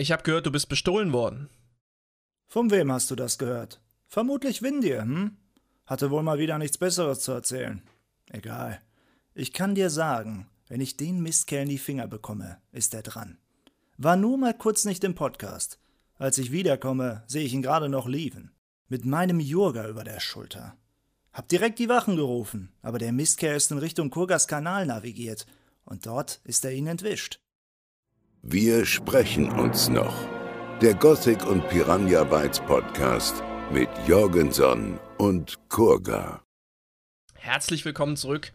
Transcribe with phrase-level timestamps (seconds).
[0.00, 1.50] Ich habe gehört, du bist bestohlen worden.
[2.46, 3.80] Von wem hast du das gehört?
[4.06, 5.36] Vermutlich Windir, hm?
[5.86, 7.82] Hatte wohl mal wieder nichts Besseres zu erzählen.
[8.30, 8.80] Egal.
[9.34, 13.38] Ich kann dir sagen, wenn ich den Mistkerl in die Finger bekomme, ist er dran.
[13.96, 15.80] War nur mal kurz nicht im Podcast.
[16.16, 18.52] Als ich wiederkomme, sehe ich ihn gerade noch liefen.
[18.86, 20.76] Mit meinem Jurga über der Schulter.
[21.32, 25.44] Hab direkt die Wachen gerufen, aber der Mistkerl ist in Richtung Kurgas Kanal navigiert.
[25.84, 27.40] Und dort ist er ihnen entwischt.
[28.42, 30.14] Wir sprechen uns noch.
[30.80, 36.40] Der Gothic und Piranha Bytes Podcast mit Jorgenson und Kurga.
[37.34, 38.52] Herzlich willkommen zurück.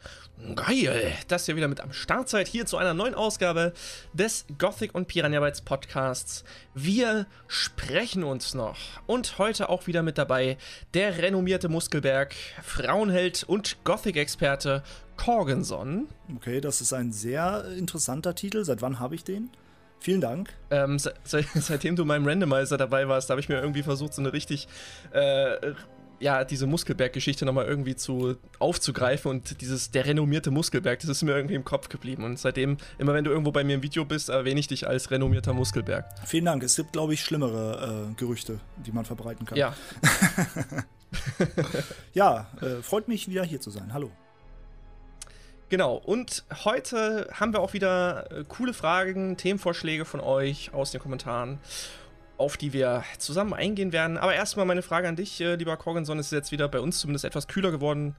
[0.55, 3.73] Geil, dass ihr wieder mit am Start seid hier zu einer neuen Ausgabe
[4.13, 6.45] des Gothic und Piranha Bytes Podcasts.
[6.73, 10.57] Wir sprechen uns noch und heute auch wieder mit dabei
[10.93, 14.81] der renommierte Muskelberg, Frauenheld und Gothic-Experte
[15.17, 16.07] Corgenson.
[16.37, 18.63] Okay, das ist ein sehr interessanter Titel.
[18.63, 19.51] Seit wann habe ich den?
[20.03, 20.49] Vielen Dank.
[20.69, 21.13] Ähm, se
[21.55, 24.67] seitdem du meinem Randomizer dabei warst, habe ich mir irgendwie versucht, so eine richtig,
[25.13, 25.71] äh,
[26.19, 31.31] ja, diese Muskelberg-Geschichte nochmal irgendwie zu aufzugreifen und dieses, der renommierte Muskelberg, das ist mir
[31.31, 32.25] irgendwie im Kopf geblieben.
[32.25, 35.09] Und seitdem, immer wenn du irgendwo bei mir im Video bist, erwähne ich dich als
[35.09, 36.05] renommierter Muskelberg.
[36.25, 36.63] Vielen Dank.
[36.63, 39.57] Es gibt, glaube ich, schlimmere äh, Gerüchte, die man verbreiten kann.
[39.57, 39.73] Ja.
[42.13, 43.93] ja, äh, freut mich wieder hier zu sein.
[43.93, 44.11] Hallo.
[45.73, 51.01] Genau, und heute haben wir auch wieder äh, coole Fragen, Themenvorschläge von euch aus den
[51.01, 51.57] Kommentaren,
[52.37, 54.19] auf die wir zusammen eingehen werden.
[54.19, 56.99] Aber erstmal meine Frage an dich, äh, lieber Corgenson, es ist jetzt wieder bei uns
[56.99, 58.15] zumindest etwas kühler geworden.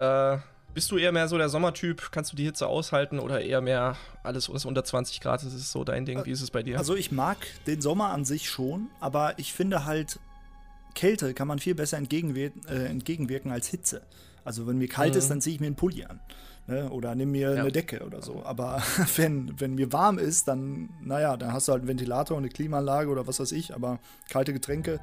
[0.00, 0.38] Äh,
[0.74, 2.10] bist du eher mehr so der Sommertyp?
[2.10, 5.44] Kannst du die Hitze aushalten oder eher mehr alles was unter 20 Grad?
[5.44, 6.24] Das ist so dein Ding.
[6.24, 6.78] Wie ist es bei dir?
[6.78, 7.36] Also ich mag
[7.68, 10.18] den Sommer an sich schon, aber ich finde halt,
[10.96, 14.02] Kälte kann man viel besser entgegenwirken, äh, entgegenwirken als Hitze.
[14.44, 15.18] Also wenn mir kalt mhm.
[15.18, 16.18] ist, dann ziehe ich mir einen Pulli an.
[16.68, 16.90] Ne?
[16.90, 17.62] Oder nimm mir ja.
[17.62, 18.42] eine Decke oder so.
[18.44, 18.82] Aber
[19.16, 22.52] wenn, wenn mir warm ist, dann, naja, dann hast du halt einen Ventilator und eine
[22.52, 25.00] Klimaanlage oder was weiß ich, aber kalte Getränke.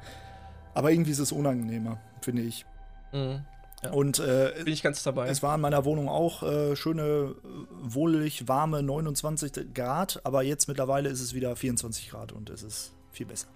[0.74, 2.64] Aber irgendwie ist es unangenehmer, finde ich.
[3.12, 3.40] Mhm.
[3.82, 3.90] Ja.
[3.90, 5.28] Und äh, bin ich ganz dabei.
[5.28, 7.34] Es war in meiner Wohnung auch äh, schöne,
[7.82, 12.92] wohlig warme 29 Grad, aber jetzt mittlerweile ist es wieder 24 Grad und es ist
[13.10, 13.48] viel besser.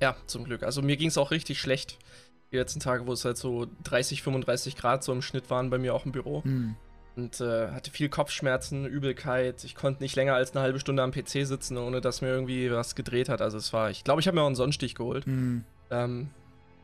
[0.00, 0.62] Ja, zum Glück.
[0.62, 1.98] Also mir ging es auch richtig schlecht
[2.56, 5.78] die letzten Tage, wo es halt so 30, 35 Grad so im Schnitt waren bei
[5.78, 6.42] mir auch im Büro.
[6.44, 6.76] Mhm.
[7.16, 9.64] Und äh, hatte viel Kopfschmerzen, Übelkeit.
[9.64, 12.70] Ich konnte nicht länger als eine halbe Stunde am PC sitzen, ohne dass mir irgendwie
[12.70, 13.40] was gedreht hat.
[13.40, 15.26] Also es war, ich glaube, ich habe mir auch einen Sonnenstich geholt.
[15.26, 15.64] Mhm.
[15.90, 16.28] Ähm,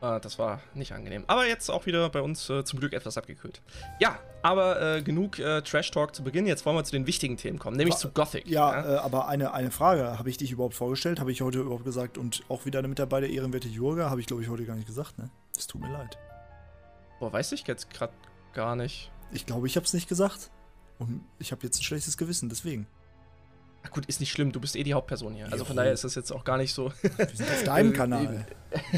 [0.01, 1.23] äh, das war nicht angenehm.
[1.27, 3.61] Aber jetzt auch wieder bei uns äh, zum Glück etwas abgekühlt.
[3.99, 6.45] Ja, aber äh, genug äh, Trash Talk zu Beginn.
[6.45, 8.47] Jetzt wollen wir zu den wichtigen Themen kommen, nämlich War, zu Gothic.
[8.47, 8.95] Ja, ja?
[8.95, 10.19] Äh, aber eine, eine Frage.
[10.19, 11.19] Habe ich dich überhaupt vorgestellt?
[11.19, 12.17] Habe ich heute überhaupt gesagt?
[12.17, 14.09] Und auch wieder mit dabei der ehrenwerte Jurga?
[14.09, 15.29] Habe ich, glaube ich, heute gar nicht gesagt, ne?
[15.57, 16.17] Es tut mir leid.
[17.19, 18.13] Boah, weiß ich jetzt gerade
[18.53, 19.11] gar nicht.
[19.31, 20.51] Ich glaube, ich habe es nicht gesagt.
[20.99, 22.87] Und ich habe jetzt ein schlechtes Gewissen, deswegen.
[23.85, 25.51] Ach gut, ist nicht schlimm, du bist eh die Hauptperson hier.
[25.51, 26.91] Also von daher ist das jetzt auch gar nicht so.
[27.01, 28.45] Wir sind auf deinem Kanal.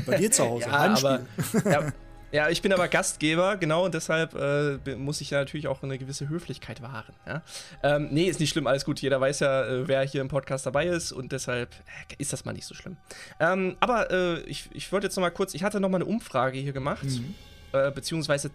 [0.05, 0.65] Bei dir zu Hause.
[0.69, 1.25] Ja, aber,
[1.65, 1.91] ja,
[2.35, 5.97] ja, ich bin aber Gastgeber, genau, und deshalb äh, muss ich ja natürlich auch eine
[5.97, 7.13] gewisse Höflichkeit wahren.
[7.25, 7.41] Ja?
[7.81, 8.99] Ähm, nee, ist nicht schlimm, alles gut.
[8.99, 11.73] Jeder weiß ja, äh, wer hier im Podcast dabei ist und deshalb
[12.09, 12.97] äh, ist das mal nicht so schlimm.
[13.39, 16.05] Ähm, aber äh, ich, ich wollte jetzt noch mal kurz, ich hatte noch mal eine
[16.05, 17.35] Umfrage hier gemacht, mhm.
[17.71, 18.51] Äh, beziehungsweise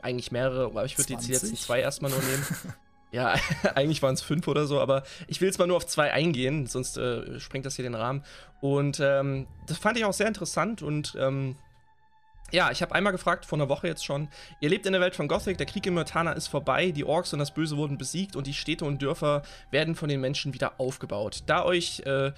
[0.00, 2.46] eigentlich mehrere, aber ich würde die letzten zwei erstmal nur nehmen.
[3.12, 3.36] Ja,
[3.76, 6.66] eigentlich waren es fünf oder so, aber ich will jetzt mal nur auf zwei eingehen,
[6.66, 6.98] sonst
[7.38, 8.24] sprengt das hier den Rahmen.
[8.60, 11.54] Und ähm, das fand ich auch sehr interessant und ähm,
[12.54, 14.28] ja, ich habe einmal gefragt, vor einer Woche jetzt schon.
[14.60, 17.32] Ihr lebt in der Welt von Gothic, der Krieg in Myrtana ist vorbei, die Orks
[17.32, 19.42] und das Böse wurden besiegt und die Städte und Dörfer
[19.72, 21.42] werden von den Menschen wieder aufgebaut.
[21.46, 22.32] Da euch, äh,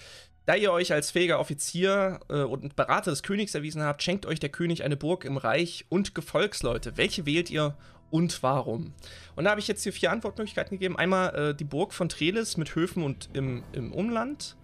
[0.46, 4.40] da ihr euch als fähiger Offizier äh, und Berater des Königs erwiesen habt, schenkt euch
[4.40, 6.96] der König eine Burg im Reich und Gefolgsleute.
[6.96, 7.76] Welche wählt ihr
[8.10, 8.94] und warum?
[9.34, 10.96] Und da habe ich jetzt hier vier Antwortmöglichkeiten gegeben.
[10.96, 14.56] Einmal äh, die Burg von Trelis mit Höfen und im, im Umland.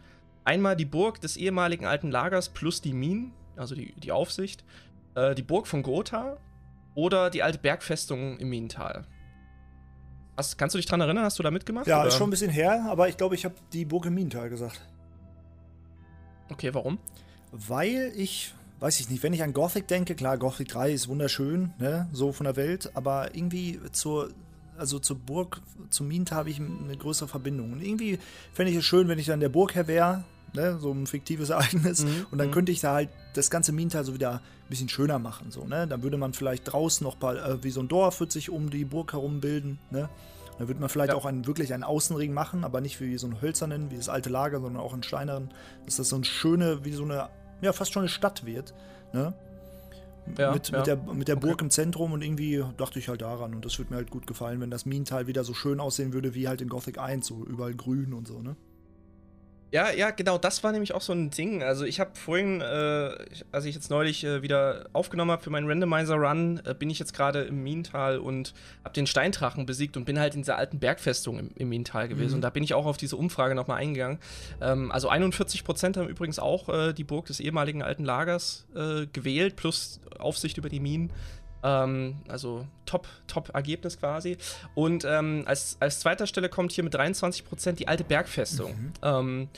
[0.44, 4.64] Einmal die Burg des ehemaligen alten Lagers plus die Minen, also die, die Aufsicht
[5.14, 6.36] äh, die Burg von Gotha
[6.94, 9.06] oder die alte Bergfestung im Minental.
[10.36, 11.24] Was, kannst du dich daran erinnern?
[11.24, 11.86] Hast du da mitgemacht?
[11.86, 12.08] Ja, oder?
[12.08, 14.80] ist schon ein bisschen her, aber ich glaube, ich habe die Burg im Minental gesagt.
[16.50, 16.98] Okay, warum?
[17.50, 21.72] Weil ich, weiß ich nicht, wenn ich an Gothic denke, klar, Gothic 3 ist wunderschön,
[21.78, 24.30] ne, so von der Welt, aber irgendwie zur,
[24.78, 25.60] also zur Burg,
[25.90, 27.72] zum Minental habe ich eine größere Verbindung.
[27.74, 28.18] Und irgendwie
[28.54, 30.24] fände ich es schön, wenn ich dann der Burgherr wäre
[30.54, 30.78] ne?
[30.78, 32.04] so ein fiktives Ereignis.
[32.04, 32.26] Mhm.
[32.30, 32.52] Und dann mhm.
[32.52, 35.50] könnte ich da halt das ganze Minental so wieder ein bisschen schöner machen.
[35.50, 35.86] So, ne?
[35.86, 38.70] Dann würde man vielleicht draußen noch mal, äh, wie so ein Dorf wird sich um
[38.70, 39.78] die Burg herum bilden.
[39.90, 40.08] Ne?
[40.58, 41.16] Dann würde man vielleicht ja.
[41.16, 44.30] auch einen, wirklich einen Außenring machen, aber nicht wie so einen hölzernen, wie das alte
[44.30, 45.50] Lager, sondern auch einen steineren.
[45.86, 47.28] Dass das so eine schöne, wie so eine,
[47.60, 48.74] ja, fast schon eine Stadt wird.
[49.12, 49.34] Ne?
[50.38, 50.78] Ja, mit, ja.
[50.78, 51.64] mit, der, mit der Burg okay.
[51.64, 53.54] im Zentrum und irgendwie dachte ich halt daran.
[53.54, 56.34] Und das würde mir halt gut gefallen, wenn das Minental wieder so schön aussehen würde
[56.34, 58.56] wie halt in Gothic 1, so überall grün und so, ne?
[59.72, 61.62] Ja, ja, genau, das war nämlich auch so ein Ding.
[61.62, 63.10] Also ich habe vorhin, äh,
[63.52, 67.14] als ich jetzt neulich äh, wieder aufgenommen habe für meinen Randomizer-Run, äh, bin ich jetzt
[67.14, 68.52] gerade im Minental und
[68.84, 72.32] habe den Steindrachen besiegt und bin halt in dieser alten Bergfestung im, im Minental gewesen.
[72.32, 72.34] Mhm.
[72.36, 74.18] Und da bin ich auch auf diese Umfrage nochmal eingegangen.
[74.60, 79.56] Ähm, also 41% haben übrigens auch äh, die Burg des ehemaligen alten Lagers äh, gewählt,
[79.56, 81.10] plus Aufsicht über die Minen.
[81.62, 84.36] Ähm, also top, top Ergebnis quasi.
[84.74, 88.72] Und ähm, als, als zweiter Stelle kommt hier mit 23% die alte Bergfestung.
[88.72, 88.92] Mhm.
[89.02, 89.48] Ähm,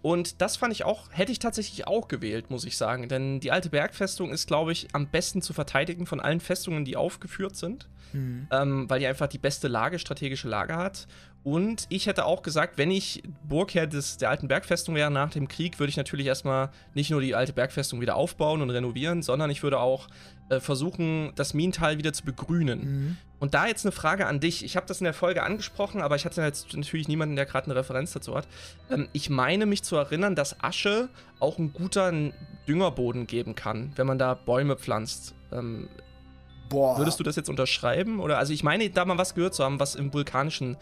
[0.00, 3.08] und das fand ich auch, hätte ich tatsächlich auch gewählt, muss ich sagen.
[3.08, 6.96] Denn die alte Bergfestung ist, glaube ich, am besten zu verteidigen von allen Festungen, die
[6.96, 7.88] aufgeführt sind.
[8.12, 8.46] Mhm.
[8.50, 11.06] Ähm, weil die einfach die beste Lage, strategische Lage hat.
[11.44, 15.48] Und ich hätte auch gesagt, wenn ich Burgherr des, der alten Bergfestung wäre nach dem
[15.48, 19.50] Krieg, würde ich natürlich erstmal nicht nur die alte Bergfestung wieder aufbauen und renovieren, sondern
[19.50, 20.08] ich würde auch
[20.48, 22.80] äh, versuchen, das Minental wieder zu begrünen.
[22.80, 23.16] Mhm.
[23.40, 24.64] Und da jetzt eine Frage an dich.
[24.64, 27.66] Ich habe das in der Folge angesprochen, aber ich hatte jetzt natürlich niemanden, der gerade
[27.66, 28.48] eine Referenz dazu hat.
[28.90, 31.08] Ähm, ich meine mich zu erinnern, dass Asche
[31.38, 32.12] auch ein guter
[32.66, 35.34] Düngerboden geben kann, wenn man da Bäume pflanzt.
[35.52, 35.88] Ähm,
[36.68, 36.98] Boah.
[36.98, 38.20] Würdest du das jetzt unterschreiben?
[38.20, 40.76] Oder also ich meine, da mal was gehört zu haben, was im vulkanischen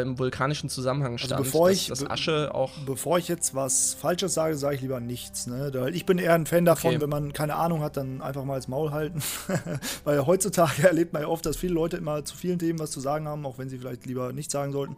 [0.00, 1.40] im vulkanischen Zusammenhang also stand.
[1.40, 5.00] Also bevor ich, dass, Asche auch bevor ich jetzt was Falsches sage, sage ich lieber
[5.00, 5.46] nichts.
[5.46, 5.90] Ne?
[5.92, 7.00] Ich bin eher ein Fan davon, okay.
[7.00, 9.22] wenn man keine Ahnung hat, dann einfach mal ins Maul halten.
[10.04, 13.00] Weil heutzutage erlebt man ja oft, dass viele Leute immer zu vielen Themen was zu
[13.00, 14.96] sagen haben, auch wenn sie vielleicht lieber nichts sagen sollten.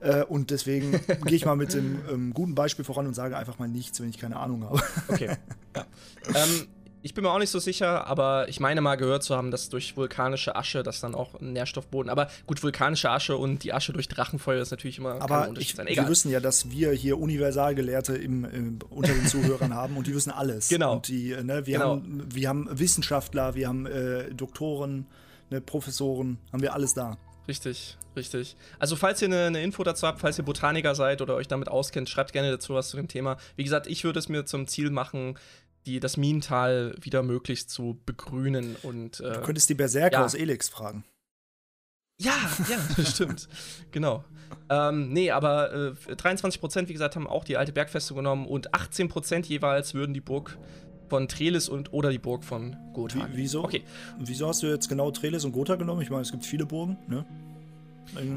[0.00, 0.92] Äh, und deswegen
[1.24, 4.08] gehe ich mal mit dem ähm, guten Beispiel voran und sage einfach mal nichts, wenn
[4.08, 4.82] ich keine Ahnung habe.
[5.08, 5.36] okay.
[5.76, 5.84] Ja.
[6.34, 6.66] ähm,
[7.08, 9.70] ich bin mir auch nicht so sicher, aber ich meine mal gehört zu haben, dass
[9.70, 12.10] durch vulkanische Asche das dann auch ein Nährstoffboden.
[12.10, 15.86] Aber gut, vulkanische Asche und die Asche durch Drachenfeuer ist natürlich immer aber ich, sein.
[15.86, 16.04] Egal.
[16.04, 20.14] Wir wissen ja, dass wir hier Universalgelehrte im, im, unter den Zuhörern haben und die
[20.14, 20.68] wissen alles.
[20.68, 20.96] Genau.
[20.96, 21.92] Und die, ne, wir, genau.
[21.92, 25.06] haben, wir haben Wissenschaftler, wir haben äh, Doktoren,
[25.48, 27.16] ne, Professoren, haben wir alles da.
[27.48, 28.54] Richtig, richtig.
[28.78, 31.68] Also falls ihr eine, eine, Info dazu habt, falls ihr Botaniker seid oder euch damit
[31.68, 33.38] auskennt, schreibt gerne dazu was zu dem Thema.
[33.56, 35.38] Wie gesagt, ich würde es mir zum Ziel machen,
[35.88, 39.20] die, das Minental wieder möglichst zu begrünen und.
[39.20, 40.24] Äh, du könntest die Berserker ja.
[40.24, 41.04] aus Elix fragen.
[42.20, 42.34] Ja,
[42.68, 43.48] ja, stimmt.
[43.92, 44.24] genau.
[44.70, 49.46] Ähm, nee, aber äh, 23%, wie gesagt, haben auch die alte Bergfestung genommen und 18%
[49.46, 50.58] jeweils würden die Burg
[51.08, 53.28] von Trelis und oder die Burg von Gotha.
[53.32, 53.64] Wie, wieso?
[53.64, 53.82] Okay.
[54.18, 56.02] Wieso hast du jetzt genau Trelis und Gotha genommen?
[56.02, 57.24] Ich meine, es gibt viele Burgen, ne?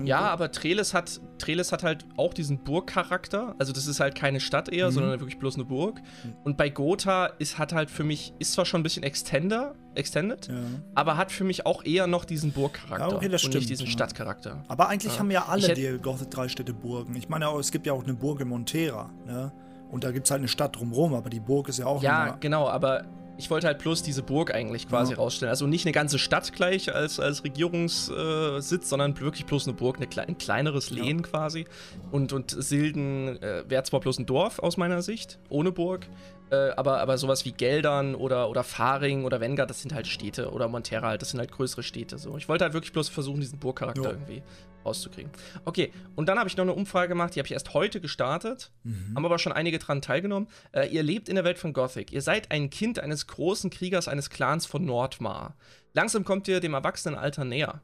[0.03, 3.55] Ja, aber Treles hat, Treles hat halt auch diesen Burgcharakter.
[3.57, 4.93] Also das ist halt keine Stadt eher, mhm.
[4.93, 6.01] sondern wirklich bloß eine Burg.
[6.43, 10.47] Und bei Gotha ist hat halt für mich, ist zwar schon ein bisschen extender, extended,
[10.47, 10.55] ja.
[10.95, 13.69] aber hat für mich auch eher noch diesen Burgcharakter ja, okay, das und stimmt, nicht
[13.69, 13.91] diesen ja.
[13.91, 14.63] Stadtcharakter.
[14.67, 17.15] Aber eigentlich haben ja alle die Gothic drei Städte Burgen.
[17.15, 19.51] Ich meine, es gibt ja auch eine Burg in Montera, ne?
[19.91, 22.01] Und da gibt es halt eine Stadt drumherum, aber die Burg ist ja auch.
[22.01, 23.03] Ja, genau, aber
[23.41, 25.17] ich wollte halt bloß diese Burg eigentlich quasi ja.
[25.17, 25.49] rausstellen.
[25.49, 30.07] Also nicht eine ganze Stadt gleich als, als Regierungssitz, sondern wirklich bloß eine Burg, eine,
[30.27, 31.23] ein kleineres Lehen ja.
[31.23, 31.65] quasi.
[32.11, 36.07] Und, und Silden äh, wäre zwar bloß ein Dorf aus meiner Sicht, ohne Burg,
[36.51, 40.51] äh, aber, aber sowas wie Geldern oder, oder Faring oder Wenger, das sind halt Städte.
[40.51, 42.19] Oder Montera halt, das sind halt größere Städte.
[42.19, 42.37] So.
[42.37, 44.09] Ich wollte halt wirklich bloß versuchen, diesen Burgcharakter ja.
[44.11, 44.43] irgendwie
[44.85, 45.31] rauszukriegen.
[45.65, 48.71] Okay, und dann habe ich noch eine Umfrage gemacht, die habe ich erst heute gestartet,
[48.83, 49.13] mhm.
[49.15, 50.47] haben aber schon einige dran teilgenommen.
[50.71, 52.11] Äh, ihr lebt in der Welt von Gothic.
[52.11, 55.55] Ihr seid ein Kind eines großen Kriegers eines Clans von Nordmar.
[55.93, 57.81] Langsam kommt ihr dem Erwachsenenalter näher.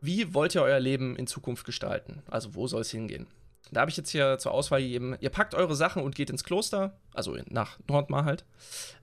[0.00, 2.22] Wie wollt ihr euer Leben in Zukunft gestalten?
[2.28, 3.26] Also wo soll es hingehen?
[3.72, 6.44] Da habe ich jetzt hier zur Auswahl gegeben, ihr packt eure Sachen und geht ins
[6.44, 8.44] Kloster, also nach Nordmar halt.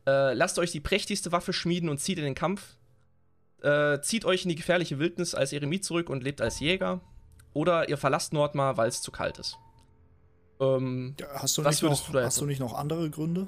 [0.07, 2.77] Äh, lasst euch die prächtigste Waffe schmieden und zieht in den Kampf.
[3.61, 7.01] Äh, zieht euch in die gefährliche Wildnis als Eremit zurück und lebt als Jäger.
[7.53, 9.57] Oder ihr verlasst Nordmar, weil es zu kalt ist.
[10.59, 13.47] Ähm, ja, hast du, nicht noch, du hast du nicht noch andere Gründe?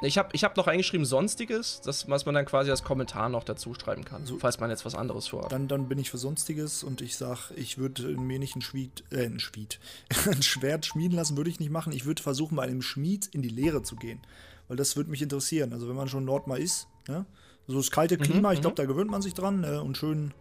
[0.00, 3.42] Ich habe ich hab noch eingeschrieben Sonstiges, das, was man dann quasi als Kommentar noch
[3.42, 5.50] dazu schreiben kann, also, falls man jetzt was anderes vorhat.
[5.50, 9.02] Dann, dann bin ich für Sonstiges und ich sag, ich würde mir nicht ein Schmied,
[9.10, 9.80] äh, ein Schmied,
[10.30, 11.92] ein Schwert schmieden lassen, würde ich nicht machen.
[11.92, 14.20] Ich würde versuchen, bei einem Schmied in die Lehre zu gehen,
[14.68, 15.72] weil das würde mich interessieren.
[15.72, 17.26] Also wenn man schon Nordmar ist, ne?
[17.66, 19.82] so das kalte mhm, Klima, mhm, ich glaube, da gewöhnt man sich dran ne?
[19.82, 20.32] und schön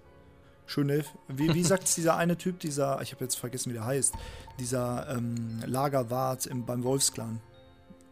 [0.67, 3.85] schöne, wie, wie sagt es dieser eine Typ, dieser, ich habe jetzt vergessen, wie der
[3.85, 4.13] heißt,
[4.59, 7.39] dieser ähm, Lagerwart im, beim Wolfsklan.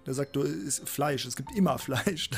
[0.06, 2.30] Der sagt, du isst Fleisch, es gibt immer Fleisch.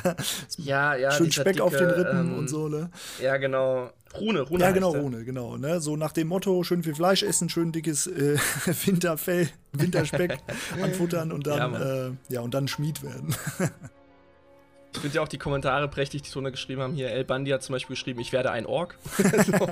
[0.58, 1.12] ja, ja.
[1.12, 2.90] Schön Speck dicke, auf den Rippen ähm, und so, ne?
[3.22, 3.92] Ja, genau.
[4.18, 4.64] Rune, Rune.
[4.64, 5.58] Ja, genau, Rune, genau.
[5.58, 5.82] Ne?
[5.82, 8.38] So nach dem Motto, schön viel Fleisch essen, schön dickes äh,
[8.86, 10.40] Winterfell, Winterspeck
[10.82, 13.36] anfuttern und dann, ja, äh, ja, und dann Schmied werden.
[14.98, 16.96] Ich finde ja auch die Kommentare prächtig, die drunter geschrieben haben.
[16.96, 18.98] Hier, El Bandi hat zum Beispiel geschrieben, ich werde ein Ork.
[19.16, 19.70] so,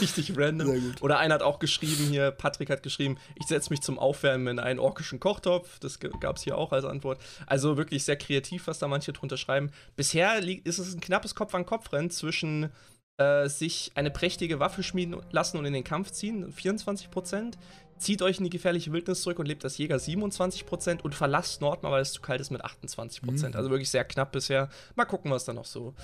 [0.00, 0.96] richtig random.
[1.00, 4.58] Oder einer hat auch geschrieben, hier, Patrick hat geschrieben, ich setze mich zum Aufwärmen in
[4.58, 5.78] einen orkischen Kochtopf.
[5.78, 7.20] Das gab es hier auch als Antwort.
[7.46, 9.70] Also wirklich sehr kreativ, was da manche drunter schreiben.
[9.94, 12.72] Bisher ist es ein knappes Kopf-an-Kopf-Rennen zwischen
[13.16, 17.58] äh, sich eine prächtige Waffe schmieden lassen und in den Kampf ziehen, 24 Prozent.
[18.04, 21.90] Zieht euch in die gefährliche Wildnis zurück und lebt als Jäger 27% und verlasst Nordmar,
[21.92, 23.22] weil es zu kalt ist mit 28%.
[23.22, 23.56] Mhm.
[23.56, 24.68] Also wirklich sehr knapp bisher.
[24.94, 25.94] Mal gucken, was da noch so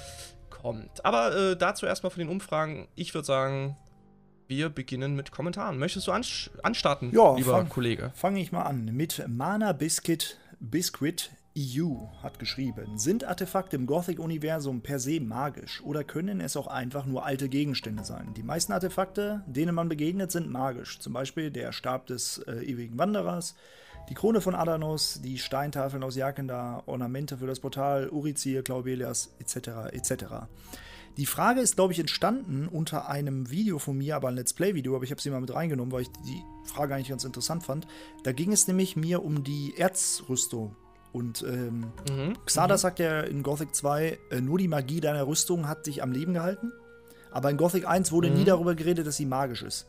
[0.49, 1.05] kommt.
[1.05, 2.89] Aber äh, dazu erstmal von den Umfragen.
[2.97, 3.77] Ich würde sagen,
[4.49, 5.79] wir beginnen mit Kommentaren.
[5.79, 8.11] Möchtest du anstarten, ja, lieber fang, Kollege?
[8.15, 14.83] Fange ich mal an mit Mana Biscuit Biscuit EU hat geschrieben, sind Artefakte im Gothic-Universum
[14.83, 18.35] per se magisch oder können es auch einfach nur alte Gegenstände sein?
[18.37, 21.01] Die meisten Artefakte, denen man begegnet, sind magisch.
[21.01, 23.57] Zum Beispiel der Stab des äh, ewigen Wanderers,
[24.09, 29.93] die Krone von Adanos, die Steintafeln aus Jakenda, Ornamente für das Portal, Urizir, Claubelias etc.
[29.93, 30.25] etc.
[31.17, 34.95] Die Frage ist, glaube ich, entstanden unter einem Video von mir, aber ein Let's Play-Video,
[34.95, 37.89] aber ich habe sie mal mit reingenommen, weil ich die Frage eigentlich ganz interessant fand.
[38.23, 40.77] Da ging es nämlich mir um die Erzrüstung
[41.13, 42.37] und ähm, mhm.
[42.47, 42.79] Xada mhm.
[42.79, 46.35] sagt ja in Gothic 2, äh, nur die Magie deiner Rüstung hat dich am Leben
[46.35, 46.73] gehalten.
[47.31, 48.37] Aber in Gothic 1 wurde mhm.
[48.37, 49.87] nie darüber geredet, dass sie magisch ist.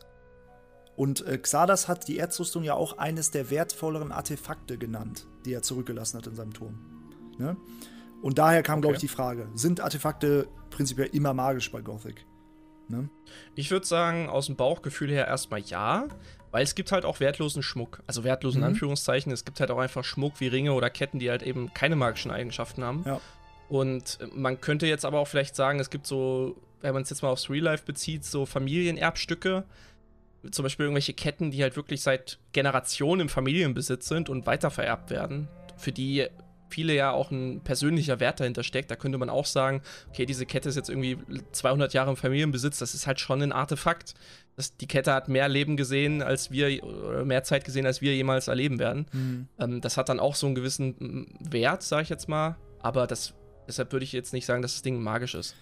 [0.96, 5.62] Und äh, Xardas hat die Erzrüstung ja auch eines der wertvolleren Artefakte genannt, die er
[5.62, 6.78] zurückgelassen hat in seinem Turm.
[7.38, 7.56] Ne?
[8.20, 8.82] Und daher kam, okay.
[8.82, 12.26] glaube ich, die Frage: Sind Artefakte prinzipiell immer magisch bei Gothic?
[12.88, 13.08] Ne?
[13.54, 16.08] Ich würde sagen, aus dem Bauchgefühl her erstmal ja.
[16.52, 18.02] Weil es gibt halt auch wertlosen Schmuck.
[18.06, 18.68] Also wertlosen mhm.
[18.68, 19.32] Anführungszeichen.
[19.32, 22.30] Es gibt halt auch einfach Schmuck wie Ringe oder Ketten, die halt eben keine magischen
[22.30, 23.02] Eigenschaften haben.
[23.06, 23.20] Ja.
[23.68, 27.22] Und man könnte jetzt aber auch vielleicht sagen, es gibt so, wenn man es jetzt
[27.22, 29.64] mal aufs Real Life bezieht, so Familienerbstücke.
[30.50, 35.48] Zum Beispiel irgendwelche Ketten, die halt wirklich seit Generationen im Familienbesitz sind und weitervererbt werden.
[35.78, 36.28] Für die
[36.72, 38.90] viele ja auch ein persönlicher Wert dahinter steckt.
[38.90, 41.18] Da könnte man auch sagen, okay, diese Kette ist jetzt irgendwie
[41.52, 44.14] 200 Jahre im Familienbesitz, das ist halt schon ein Artefakt.
[44.56, 46.84] Das, die Kette hat mehr Leben gesehen, als wir,
[47.24, 49.06] mehr Zeit gesehen, als wir jemals erleben werden.
[49.12, 49.48] Mhm.
[49.58, 52.56] Ähm, das hat dann auch so einen gewissen Wert, sag ich jetzt mal.
[52.80, 53.34] Aber das,
[53.66, 55.54] deshalb würde ich jetzt nicht sagen, dass das Ding magisch ist.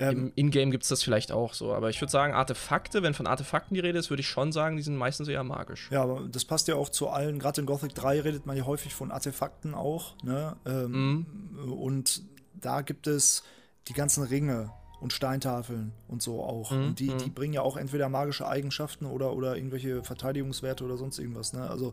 [0.00, 3.12] Ähm, Im Ingame gibt es das vielleicht auch so, aber ich würde sagen, Artefakte, wenn
[3.12, 5.90] von Artefakten die Rede ist, würde ich schon sagen, die sind meistens eher magisch.
[5.90, 8.64] Ja, aber das passt ja auch zu allen, gerade in Gothic 3 redet man ja
[8.64, 10.56] häufig von Artefakten auch, ne?
[10.64, 11.72] Ähm, mhm.
[11.72, 12.22] Und
[12.54, 13.44] da gibt es
[13.88, 16.70] die ganzen Ringe und Steintafeln und so auch.
[16.70, 16.86] Mhm.
[16.86, 17.34] Und die, die mhm.
[17.34, 21.68] bringen ja auch entweder magische Eigenschaften oder, oder irgendwelche Verteidigungswerte oder sonst irgendwas, ne?
[21.68, 21.92] Also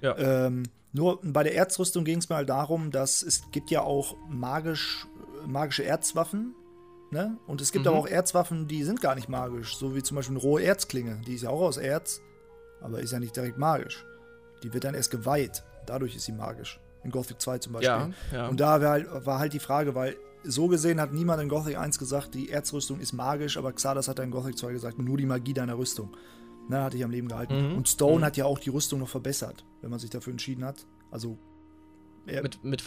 [0.00, 0.16] ja.
[0.18, 4.16] Ähm, nur bei der Erzrüstung ging es mir halt darum, dass es gibt ja auch
[4.28, 5.06] magisch,
[5.46, 6.54] magische Erzwaffen,
[7.10, 7.38] Ne?
[7.46, 7.92] Und es gibt mhm.
[7.92, 11.20] aber auch Erzwaffen, die sind gar nicht magisch, so wie zum Beispiel eine rohe Erzklinge.
[11.26, 12.20] Die ist ja auch aus Erz,
[12.82, 14.04] aber ist ja nicht direkt magisch.
[14.62, 15.64] Die wird dann erst geweiht.
[15.86, 16.80] Dadurch ist sie magisch.
[17.04, 17.88] In Gothic 2 zum Beispiel.
[17.88, 18.48] Ja, ja.
[18.48, 21.78] Und da war halt, war halt die Frage, weil so gesehen hat niemand in Gothic
[21.78, 25.26] 1 gesagt, die Erzrüstung ist magisch, aber Xardas hat in Gothic 2 gesagt, nur die
[25.26, 26.14] Magie deiner Rüstung.
[26.68, 27.70] Na, hat dich am Leben gehalten.
[27.70, 27.76] Mhm.
[27.76, 28.24] Und Stone mhm.
[28.24, 30.86] hat ja auch die Rüstung noch verbessert, wenn man sich dafür entschieden hat.
[31.10, 31.38] Also.
[32.26, 32.84] Mit, mit,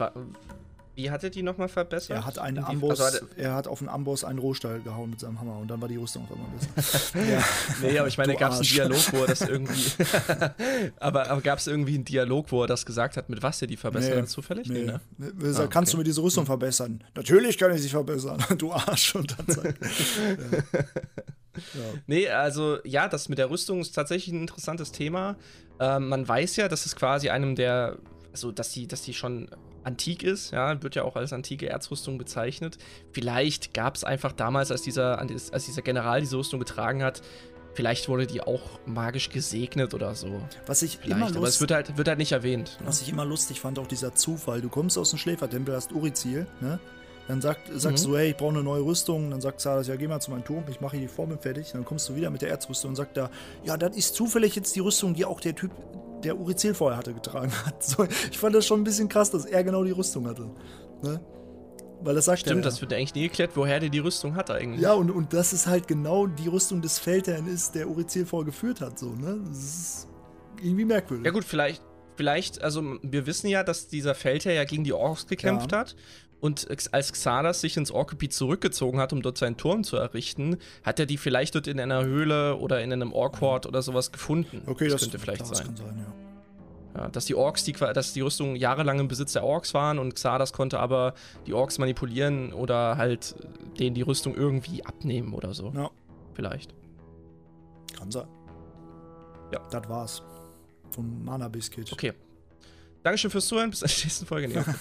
[0.96, 2.18] wie hat er die nochmal verbessert?
[2.18, 5.40] Er hat, einen Amboss, also er hat auf den Amboss einen Rohstall gehauen mit seinem
[5.40, 7.20] Hammer und dann war die Rüstung auf einmal besser.
[7.32, 7.44] ja.
[7.82, 9.92] Nee, aber ich meine, gab es einen Dialog, wo er das irgendwie.
[11.00, 13.68] aber aber gab es irgendwie einen Dialog, wo er das gesagt hat, mit was er
[13.68, 14.68] die verbessert nee, hat, zufällig?
[14.68, 14.86] Nee.
[14.86, 15.34] nee ne?
[15.42, 17.04] Er sagt, ah, kannst du mir diese Rüstung verbessern?
[17.16, 19.16] Natürlich kann ich sie verbessern, du Arsch.
[19.16, 20.84] Und dann sagt, ja.
[21.74, 22.00] Ja.
[22.08, 25.36] Nee, also ja, das mit der Rüstung ist tatsächlich ein interessantes Thema.
[25.80, 27.98] Ähm, man weiß ja, dass es quasi einem der,
[28.32, 29.50] also dass die, dass die schon
[29.84, 32.78] antik ist, ja, wird ja auch als antike Erzrüstung bezeichnet.
[33.12, 37.22] Vielleicht gab es einfach damals, als dieser, als dieser General diese Rüstung getragen hat,
[37.74, 40.42] vielleicht wurde die auch magisch gesegnet oder so.
[40.66, 42.78] Was ich vielleicht, immer lust, aber es wird halt, wird halt nicht erwähnt.
[42.80, 42.88] Ne?
[42.88, 44.62] Was ich immer lustig fand, auch dieser Zufall.
[44.62, 46.80] Du kommst aus dem Schläfertempel, hast Urizil, ne?
[47.28, 48.12] Dann sagt, sagst mhm.
[48.12, 49.30] du, hey, ich brauche eine neue Rüstung.
[49.30, 51.72] Dann sagt Saras, ja, geh mal zu meinem Turm, ich mache hier die Formel fertig.
[51.72, 53.30] Dann kommst du wieder mit der Erzrüstung und sagt da,
[53.64, 55.72] ja, das ist zufällig jetzt die Rüstung, die auch der Typ
[56.24, 57.84] der Urizil vorher hatte, getragen hat.
[57.84, 60.50] So, ich fand das schon ein bisschen krass, dass er genau die Rüstung hatte.
[61.04, 61.20] Ne?
[62.04, 64.50] Weil das sagt Stimmt, er, das wird eigentlich nie geklärt, woher der die Rüstung hat
[64.50, 64.82] eigentlich.
[64.82, 68.46] Ja, und, und das ist halt genau die Rüstung des Feldherrn ist, der Urizil vorher
[68.46, 68.98] geführt hat.
[68.98, 69.40] So, ne?
[69.48, 70.08] Das ist
[70.62, 71.26] irgendwie merkwürdig.
[71.26, 71.84] Ja gut, vielleicht,
[72.16, 75.80] vielleicht, also wir wissen ja, dass dieser Feldherr ja gegen die Orks gekämpft ja.
[75.80, 75.96] hat.
[76.42, 81.00] Und als Xardas sich ins Orkgebiet zurückgezogen hat, um dort seinen Turm zu errichten, hat
[81.00, 84.64] er die vielleicht dort in einer Höhle oder in einem Orkhort oder sowas gefunden.
[84.66, 85.68] Okay, das, das könnte vielleicht das sein.
[85.68, 86.06] Kann sein
[86.96, 87.02] ja.
[87.04, 87.10] ja.
[87.10, 90.52] dass die Orks, die, dass die Rüstungen jahrelang im Besitz der Orks waren und Xardas
[90.52, 91.14] konnte aber
[91.46, 93.36] die Orks manipulieren oder halt
[93.80, 95.72] denen die Rüstung irgendwie abnehmen oder so.
[95.76, 95.92] Ja.
[96.34, 96.74] Vielleicht.
[97.96, 98.28] Kann sein.
[99.54, 99.62] Ja.
[99.70, 100.24] Das war's.
[100.90, 101.94] Von Mana Biscuit.
[101.94, 102.14] Okay.
[103.04, 103.70] Dankeschön fürs Zuhören.
[103.70, 104.48] Bis zur nächsten Folge.
[104.48, 104.64] Nee.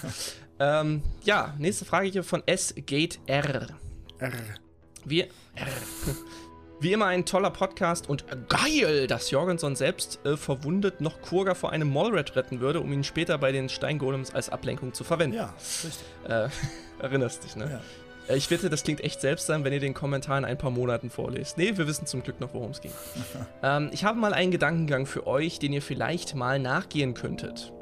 [0.62, 3.68] Ähm, ja, nächste Frage hier von S-Gate R.
[4.18, 4.32] R.
[5.06, 5.28] Wie, R.
[6.80, 11.72] Wie immer ein toller Podcast und geil, dass Jorgenson selbst äh, verwundet noch Kurga vor
[11.72, 15.36] einem Mollrat retten würde, um ihn später bei den Steingolems als Ablenkung zu verwenden.
[15.36, 16.04] Ja, richtig.
[16.28, 16.48] Äh,
[17.02, 17.80] erinnerst dich, ne?
[18.28, 18.34] Ja.
[18.34, 21.08] Äh, ich wette, das klingt echt seltsam, wenn ihr den Kommentar in ein paar Monaten
[21.08, 21.56] vorlest.
[21.56, 22.92] Nee, wir wissen zum Glück noch, worum es ging.
[23.62, 27.72] ähm, ich habe mal einen Gedankengang für euch, den ihr vielleicht mal nachgehen könntet.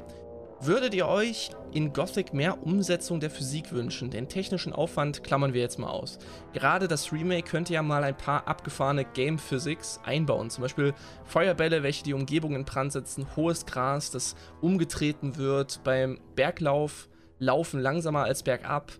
[0.61, 4.09] Würdet ihr euch in Gothic mehr Umsetzung der Physik wünschen?
[4.09, 6.19] Den technischen Aufwand klammern wir jetzt mal aus.
[6.51, 10.49] Gerade das Remake könnte ja mal ein paar abgefahrene Game Physics einbauen.
[10.49, 16.19] Zum Beispiel Feuerbälle, welche die Umgebung in Brand setzen, hohes Gras, das umgetreten wird, beim
[16.35, 18.91] Berglauf laufen langsamer als bergab,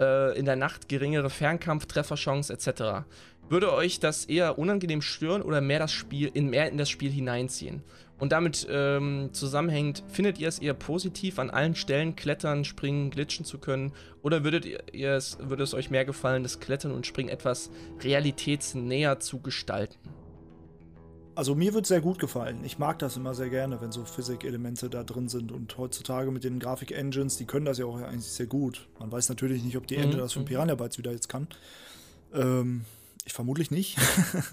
[0.00, 3.06] äh, in der Nacht geringere Fernkampf-Trefferchance etc.
[3.48, 7.12] Würde euch das eher unangenehm stören oder mehr das Spiel in mehr in das Spiel
[7.12, 7.84] hineinziehen?
[8.18, 13.44] Und damit ähm, zusammenhängt, findet ihr es eher positiv, an allen Stellen klettern, springen, glitschen
[13.44, 13.92] zu können?
[14.22, 19.18] Oder würdet ihr es, würde es euch mehr gefallen, das Klettern und Springen etwas realitätsnäher
[19.18, 19.98] zu gestalten?
[21.34, 22.60] Also mir wird sehr gut gefallen.
[22.64, 25.50] Ich mag das immer sehr gerne, wenn so Physik-Elemente da drin sind.
[25.50, 28.86] Und heutzutage mit den Grafik-Engines, die können das ja auch eigentlich sehr gut.
[29.00, 30.20] Man weiß natürlich nicht, ob die Engine mhm.
[30.20, 30.46] das von mhm.
[30.46, 31.48] Piranha Bytes wieder jetzt kann.
[32.32, 32.84] Ähm,
[33.24, 33.98] ich vermutlich nicht.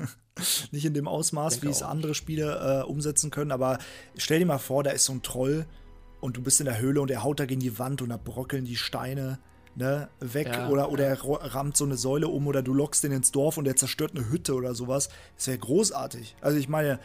[0.71, 3.51] nicht in dem Ausmaß, wie es andere Spiele äh, umsetzen können.
[3.51, 3.79] Aber
[4.15, 5.65] stell dir mal vor, da ist so ein Troll
[6.21, 8.17] und du bist in der Höhle und er haut da gegen die Wand und da
[8.17, 9.39] brockeln die Steine
[9.75, 13.11] ne, weg ja, oder, oder er rammt so eine Säule um oder du lockst ihn
[13.11, 15.09] ins Dorf und er zerstört eine Hütte oder sowas.
[15.35, 16.35] Das wäre großartig.
[16.41, 16.99] Also ich meine,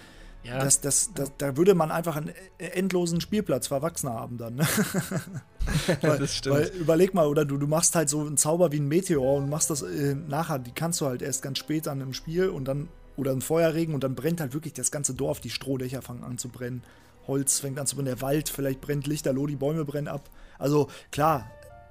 [0.44, 0.58] ja.
[0.58, 4.56] das, das, das, da würde man einfach einen endlosen Spielplatz für Erwachsene haben dann.
[4.56, 4.66] Ne?
[6.00, 6.56] weil, das stimmt.
[6.56, 9.50] Weil, überleg mal, oder du, du machst halt so einen Zauber wie ein Meteor und
[9.50, 12.66] machst das äh, nachher, die kannst du halt erst ganz spät dann im Spiel und
[12.66, 16.24] dann, oder ein Feuerregen und dann brennt halt wirklich das ganze Dorf, die Strohdächer fangen
[16.24, 16.82] an zu brennen.
[17.26, 20.30] Holz fängt an zu brennen, der Wald, vielleicht brennt Lichterloh, die Bäume brennen ab.
[20.58, 21.50] Also klar,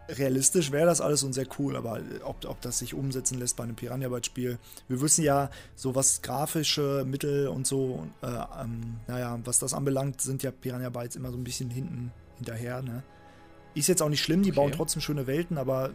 [0.09, 3.63] realistisch wäre das alles und sehr cool, aber ob, ob das sich umsetzen lässt bei
[3.63, 4.59] einem Piranha Bytes Spiel.
[4.87, 8.27] Wir wissen ja, so was grafische Mittel und so, äh,
[8.61, 12.81] ähm, naja, was das anbelangt, sind ja Piranha Bytes immer so ein bisschen hinten hinterher.
[12.81, 13.03] Ne?
[13.73, 14.57] Ist jetzt auch nicht schlimm, die okay.
[14.57, 15.91] bauen trotzdem schöne Welten, aber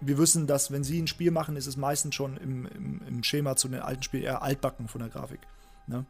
[0.00, 3.24] wir wissen, dass wenn sie ein Spiel machen, ist es meistens schon im, im, im
[3.24, 5.40] Schema zu den alten Spielen eher altbacken von der Grafik.
[5.86, 6.04] Ne?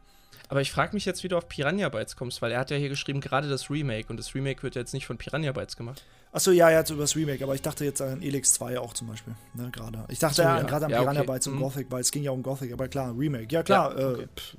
[0.47, 2.77] Aber ich frage mich jetzt, wie du auf Piranha Bytes kommst, weil er hat ja
[2.77, 5.75] hier geschrieben, gerade das Remake und das Remake wird ja jetzt nicht von Piranha Bytes
[5.75, 6.03] gemacht.
[6.31, 9.07] Achso, ja, ja, über das Remake, aber ich dachte jetzt an Elix 2 auch zum
[9.07, 10.03] Beispiel, ne, gerade.
[10.09, 11.31] Ich dachte so, ja, gerade an ja, Piranha okay.
[11.31, 11.59] Bytes und mhm.
[11.59, 13.47] Gothic, weil es ging ja um Gothic, aber klar, Remake.
[13.49, 14.23] Ja, klar, ja, okay.
[14.23, 14.57] äh, pff,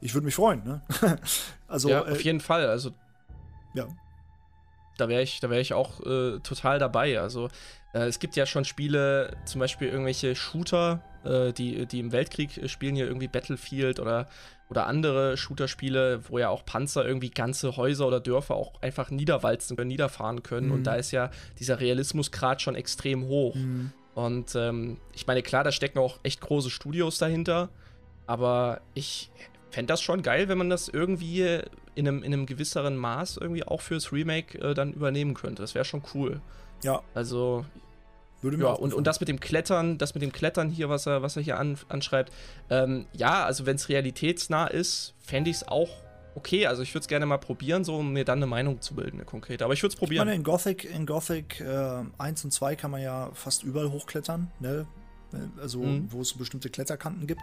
[0.00, 0.82] ich würde mich freuen, ne?
[1.68, 2.90] also, ja, auf äh, jeden Fall, also.
[3.74, 3.86] Ja.
[4.98, 7.20] Da wäre ich, wär ich auch äh, total dabei.
[7.20, 7.48] Also,
[7.94, 12.68] äh, es gibt ja schon Spiele, zum Beispiel irgendwelche Shooter, äh, die, die im Weltkrieg
[12.68, 14.28] spielen, hier irgendwie Battlefield oder
[14.70, 19.76] oder andere Shooter-Spiele, wo ja auch Panzer irgendwie ganze Häuser oder Dörfer auch einfach niederwalzen
[19.76, 20.68] können, niederfahren können.
[20.68, 20.72] Mhm.
[20.72, 23.56] Und da ist ja dieser Realismusgrad schon extrem hoch.
[23.56, 23.92] Mhm.
[24.14, 27.68] Und ähm, ich meine, klar, da stecken auch echt große Studios dahinter.
[28.26, 29.30] Aber ich
[29.70, 31.60] fände das schon geil, wenn man das irgendwie
[31.96, 35.62] in einem, in einem gewisseren Maß irgendwie auch fürs Remake äh, dann übernehmen könnte.
[35.62, 36.40] Das wäre schon cool.
[36.84, 37.02] Ja.
[37.14, 37.64] Also,
[38.42, 41.06] würde mir ja, und, und das mit dem Klettern, das mit dem Klettern hier, was
[41.06, 42.32] er, was er hier an, anschreibt,
[42.70, 45.90] ähm, ja, also wenn es realitätsnah ist, fände ich es auch
[46.34, 46.66] okay.
[46.66, 49.18] Also ich würde es gerne mal probieren, so um mir dann eine Meinung zu bilden,
[49.18, 49.64] eine konkrete.
[49.64, 50.22] Aber ich würde es probieren.
[50.22, 53.90] Ich meine, in Gothic, in Gothic äh, 1 und 2 kann man ja fast überall
[53.90, 54.86] hochklettern, ne?
[55.60, 56.10] Also, mhm.
[56.10, 57.42] wo es bestimmte Kletterkanten gibt.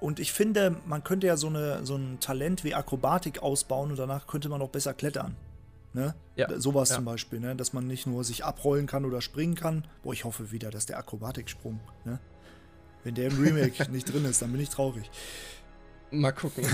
[0.00, 3.98] Und ich finde, man könnte ja so, eine, so ein Talent wie Akrobatik ausbauen und
[3.98, 5.36] danach könnte man auch besser klettern.
[5.92, 6.14] Ne?
[6.36, 6.60] Ja.
[6.60, 6.96] Sowas ja.
[6.96, 7.56] zum Beispiel, ne?
[7.56, 9.86] dass man nicht nur sich abrollen kann oder springen kann.
[10.02, 12.20] Boah, ich hoffe wieder, dass der Akrobatiksprung, ne?
[13.04, 15.10] wenn der im Remake nicht drin ist, dann bin ich traurig.
[16.10, 16.64] Mal gucken.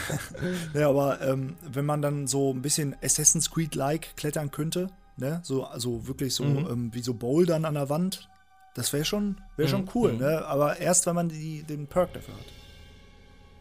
[0.74, 5.40] ja, aber ähm, wenn man dann so ein bisschen Assassin's Creed-like klettern könnte, ne?
[5.42, 6.66] so, also wirklich so mhm.
[6.70, 8.28] ähm, wie so Bouldern an der Wand,
[8.74, 9.70] das wäre schon, wär mhm.
[9.70, 10.12] schon cool.
[10.14, 10.18] Mhm.
[10.18, 10.44] Ne?
[10.44, 12.44] Aber erst, wenn man die, den Perk dafür hat.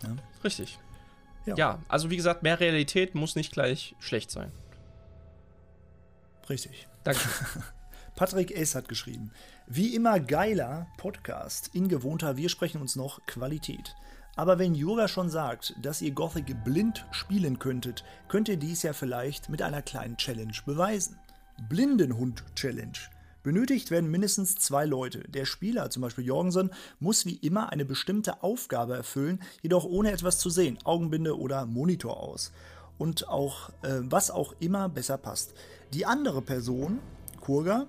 [0.03, 0.15] Ja?
[0.43, 0.79] Richtig.
[1.45, 1.55] Ja.
[1.55, 4.51] ja, also wie gesagt, mehr Realität muss nicht gleich schlecht sein.
[6.49, 6.87] Richtig.
[7.03, 7.21] Danke.
[8.15, 8.75] Patrick S.
[8.75, 9.31] hat geschrieben:
[9.67, 13.95] Wie immer geiler Podcast in gewohnter Wir sprechen uns noch Qualität.
[14.35, 18.93] Aber wenn Yoga schon sagt, dass ihr Gothic blind spielen könntet, könnt ihr dies ja
[18.93, 21.19] vielleicht mit einer kleinen Challenge beweisen.
[21.69, 22.97] Blindenhund-Challenge.
[23.43, 25.19] Benötigt werden mindestens zwei Leute.
[25.27, 30.39] Der Spieler, zum Beispiel Jorgensen, muss wie immer eine bestimmte Aufgabe erfüllen, jedoch ohne etwas
[30.39, 32.51] zu sehen, Augenbinde oder Monitor aus.
[32.97, 35.53] Und auch, äh, was auch immer besser passt.
[35.93, 36.99] Die andere Person,
[37.39, 37.85] Kurga,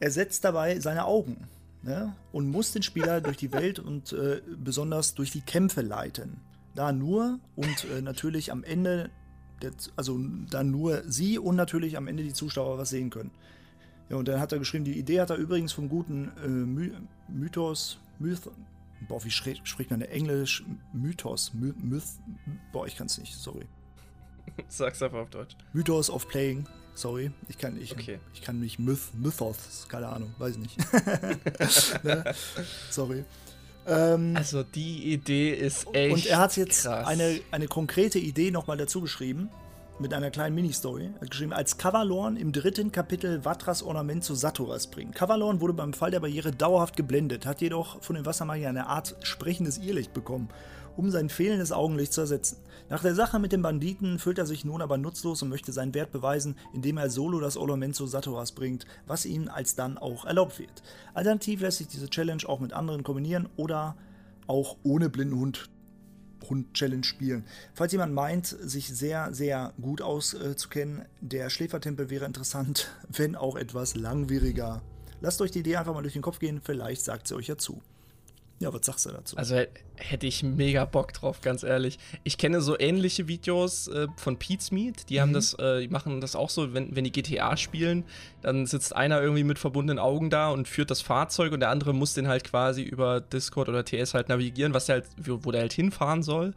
[0.00, 1.48] ersetzt dabei seine Augen
[1.82, 2.14] ne?
[2.30, 6.40] und muss den Spieler durch die Welt und äh, besonders durch die Kämpfe leiten.
[6.74, 9.10] Da nur und äh, natürlich am Ende,
[9.62, 13.30] der, also da nur sie und natürlich am Ende die Zuschauer was sehen können.
[14.10, 16.92] Ja, und dann hat er geschrieben, die Idee hat er übrigens vom guten äh, My
[17.28, 18.50] Mythos, Myth,
[19.06, 20.64] boah, wie spricht man Englisch?
[20.92, 22.04] Mythos, My Myth,
[22.72, 23.66] boah, ich kann es nicht, sorry.
[24.68, 25.56] Sag's einfach auf Deutsch.
[25.72, 26.66] Mythos of Playing
[26.98, 28.18] Sorry, ich kann, ich, Okay.
[28.34, 30.76] ich kann nicht Myth, Mythos, keine Ahnung, weiß nicht.
[32.04, 32.24] ne?
[32.90, 33.24] Sorry.
[33.86, 37.06] Ähm, Also die Idee ist echt und er hat jetzt krass.
[37.06, 39.48] eine, eine konkrete Idee nochmal dazu geschrieben,
[40.00, 41.10] mit einer kleinen Mini-Story.
[41.14, 45.14] Er hat geschrieben, als Kavalorn im dritten Kapitel Vatras Ornament zu Saturas bringt.
[45.14, 49.14] Kavalorn wurde beim Fall der Barriere dauerhaft geblendet, hat jedoch von den Wassermagiern eine Art
[49.22, 50.48] sprechendes Irrlicht bekommen,
[50.98, 52.58] um sein fehlendes Augenlicht zu ersetzen.
[52.88, 55.94] Nach der Sache mit den Banditen fühlt er sich nun aber nutzlos und möchte seinen
[55.94, 60.58] Wert beweisen, indem er solo das Ornament zu Saturas bringt, was ihm alsdann auch erlaubt
[60.58, 60.82] wird.
[61.14, 63.96] Alternativ lässt sich diese Challenge auch mit anderen kombinieren oder
[64.48, 65.70] auch ohne Blindenhund
[66.48, 67.44] Hund-Challenge spielen.
[67.74, 73.94] Falls jemand meint, sich sehr, sehr gut auszukennen, der Schläfertempel wäre interessant, wenn auch etwas
[73.94, 74.82] langwieriger.
[75.20, 77.56] Lasst euch die Idee einfach mal durch den Kopf gehen, vielleicht sagt sie euch ja
[77.56, 77.82] zu.
[78.60, 79.36] Ja, was sagst du dazu?
[79.36, 81.96] Also hä- hätte ich mega Bock drauf, ganz ehrlich.
[82.24, 85.08] Ich kenne so ähnliche Videos äh, von Pete's Meat.
[85.10, 88.02] Die haben das, äh, die machen das auch so, wenn, wenn die GTA spielen,
[88.42, 91.92] dann sitzt einer irgendwie mit verbundenen Augen da und führt das Fahrzeug und der andere
[91.94, 95.60] muss den halt quasi über Discord oder TS halt navigieren, was der halt, wo, der
[95.60, 96.52] halt hinfahren soll.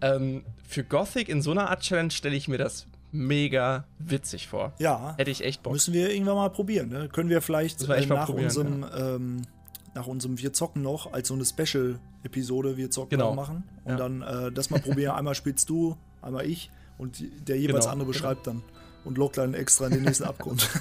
[0.00, 4.72] Ähm, für Gothic in so einer Art Challenge stelle ich mir das mega witzig vor.
[4.80, 5.72] ja, Hätte ich echt Bock.
[5.72, 6.88] müssen wir irgendwann mal probieren.
[6.88, 7.08] Ne?
[7.12, 9.42] Können wir vielleicht äh, nach, probieren, unserem, ähm,
[9.94, 13.30] nach unserem Wir zocken noch als so eine Special-Episode Wir zocken Genau.
[13.30, 13.96] noch machen und Ja.
[13.96, 15.14] dann äh, das mal probieren.
[15.16, 18.18] einmal spielst du, einmal ich und der jeweils Genau, andere genau.
[18.18, 18.62] beschreibt dann
[19.04, 20.68] und lockt dann extra in den nächsten Abgrund.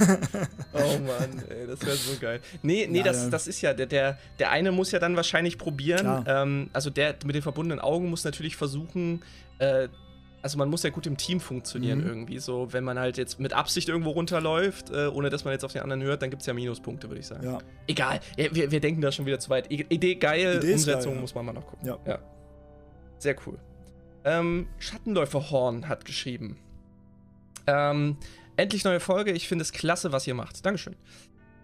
[0.74, 2.40] Oh Mann, ey, das wäre so geil.
[2.64, 3.30] Nee, nee, Ja, das, ja.
[3.30, 6.24] das ist ja, der, der, der eine muss ja dann wahrscheinlich probieren.
[6.28, 9.22] Ähm, also der mit den verbundenen Augen muss natürlich versuchen,
[9.60, 9.90] äh,
[10.44, 12.08] also man muss ja gut im Team funktionieren Mhm.
[12.08, 12.38] irgendwie.
[12.40, 15.72] So, wenn man halt jetzt mit Absicht irgendwo runterläuft, äh, ohne dass man jetzt auf
[15.74, 17.44] den anderen hört, dann gibt es ja Minuspunkte, würde ich sagen.
[17.46, 17.58] ja.
[17.88, 19.72] Egal, ja, wir, wir denken da schon wieder zu weit.
[19.72, 21.22] I- Idee geil, Idee Umsetzung geil, ja.
[21.22, 21.88] muss man mal noch gucken.
[21.88, 21.98] Ja.
[22.06, 22.20] ja.
[23.18, 23.58] Sehr cool.
[24.26, 25.50] Ähm, Schattenläufer
[25.88, 26.58] hat geschrieben.
[27.68, 28.18] Ähm,
[28.58, 29.32] endlich neue Folge.
[29.32, 30.66] Ich finde es klasse, was ihr macht.
[30.66, 30.96] Dankeschön.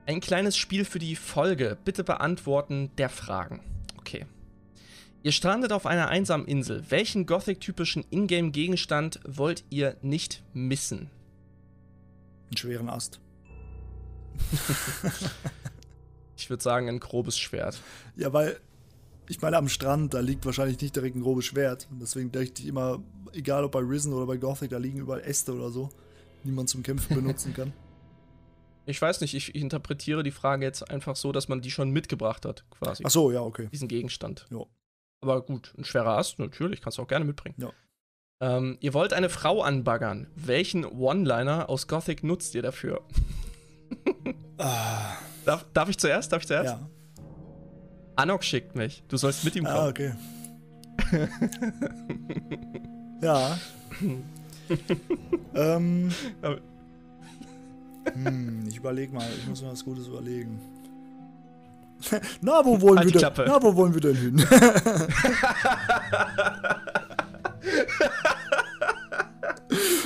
[0.05, 1.77] Ein kleines Spiel für die Folge.
[1.85, 3.61] Bitte beantworten der Fragen.
[3.97, 4.25] Okay.
[5.21, 6.83] Ihr strandet auf einer einsamen Insel.
[6.89, 11.09] Welchen Gothic-typischen Ingame-Gegenstand wollt ihr nicht missen?
[12.47, 13.19] Einen schweren Ast.
[16.37, 17.81] Ich würde sagen, ein grobes Schwert.
[18.15, 18.59] Ja, weil
[19.27, 21.89] ich meine, am Strand, da liegt wahrscheinlich nicht direkt ein grobes Schwert.
[21.91, 23.03] Deswegen dachte ich immer,
[23.33, 25.89] egal ob bei Risen oder bei Gothic, da liegen überall Äste oder so,
[26.45, 27.73] die man zum Kämpfen benutzen kann.
[28.85, 31.91] Ich weiß nicht, ich, ich interpretiere die Frage jetzt einfach so, dass man die schon
[31.91, 33.03] mitgebracht hat, quasi.
[33.05, 33.67] Ach so, ja, okay.
[33.71, 34.47] Diesen Gegenstand.
[34.49, 34.65] Ja.
[35.21, 37.55] Aber gut, ein schwerer Ast, natürlich, kannst du auch gerne mitbringen.
[37.57, 37.71] Ja.
[38.41, 40.27] Ähm, ihr wollt eine Frau anbaggern.
[40.35, 43.01] Welchen One-Liner aus Gothic nutzt ihr dafür?
[44.61, 46.33] Ah, Darf, darf ich zuerst?
[46.33, 46.75] Darf ich zuerst?
[46.75, 46.89] ja.
[48.17, 49.03] Anok schickt mich.
[49.07, 49.77] Du sollst mit ihm kommen.
[49.77, 50.13] Ah, okay.
[53.21, 53.57] ja.
[55.55, 56.11] ähm.
[58.13, 60.59] Hm, ich überlege mal, ich muss mir was Gutes überlegen.
[62.41, 63.45] Na, wo wollen Halt wir denn?
[63.47, 64.45] Na, wo wollen wir denn hin?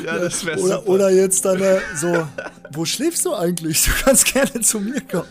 [0.04, 2.28] Ja, das wäre oder, oder jetzt dann äh, so,
[2.72, 3.84] wo schläfst du eigentlich?
[3.86, 5.30] Du kannst gerne zu mir kommen.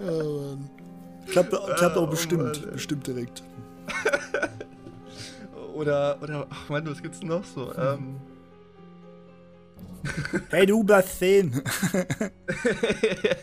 [0.06, 0.56] oh.
[1.30, 3.42] Klappt, klappt auch Oh, bestimmt, Mann, bestimmt direkt.
[5.74, 7.72] Oder, oder, ach Mann, was gibt's denn noch so?
[7.76, 8.16] Ähm,
[10.50, 11.52] Hey, du bleibst stehen.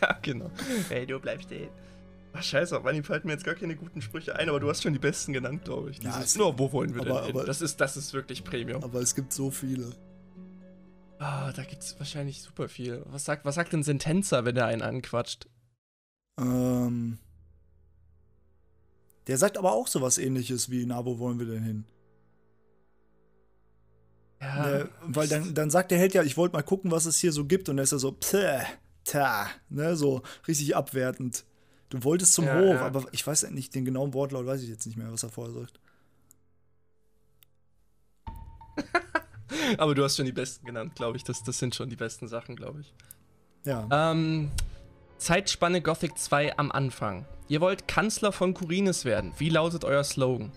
[0.02, 0.50] ja, genau.
[0.90, 1.70] Hey, du bleibst stehen.
[2.34, 4.92] Ach, scheiße, Mann, fallen mir jetzt gar keine guten Sprüche ein, aber du hast schon
[4.94, 5.98] die besten genannt, glaube ich.
[6.04, 7.36] Ja, Dieses, es- nur, wo wollen wir aber- denn hin?
[7.38, 8.84] aber- Das ist, das ist wirklich Premium.
[8.84, 9.94] Aber es gibt so viele.
[11.20, 13.04] Ah, da gibt's wahrscheinlich super viel.
[13.06, 15.48] Was sagt, was sagt denn Sentenza, wenn er einen anquatscht?
[16.38, 17.20] Ähm,
[19.28, 21.86] der sagt aber auch sowas ähnliches wie, na, wo wollen wir denn hin?
[24.46, 27.18] Ja, ne, weil dann, dann sagt der Held ja, ich wollte mal gucken, was es
[27.18, 27.68] hier so gibt.
[27.70, 28.64] Und er ist ja so, ptäh,
[29.04, 31.46] ta, ne, so richtig abwertend.
[31.90, 32.86] Du wolltest zum Ja, Hof, ja.
[32.86, 35.54] aber ich weiß nicht, den genauen Wortlaut weiß ich jetzt nicht mehr, was er vorher
[35.54, 35.80] sagt.
[39.78, 41.24] aber du hast schon die besten genannt, glaube ich.
[41.24, 42.94] Das, das sind schon die besten Sachen, glaube ich.
[43.64, 43.88] Ja.
[44.12, 44.52] Ähm,
[45.18, 47.26] Zeitspanne Gothic 2 am Anfang.
[47.48, 49.34] Ihr wollt Kanzler von Kurines werden.
[49.38, 50.52] Wie lautet euer Slogan?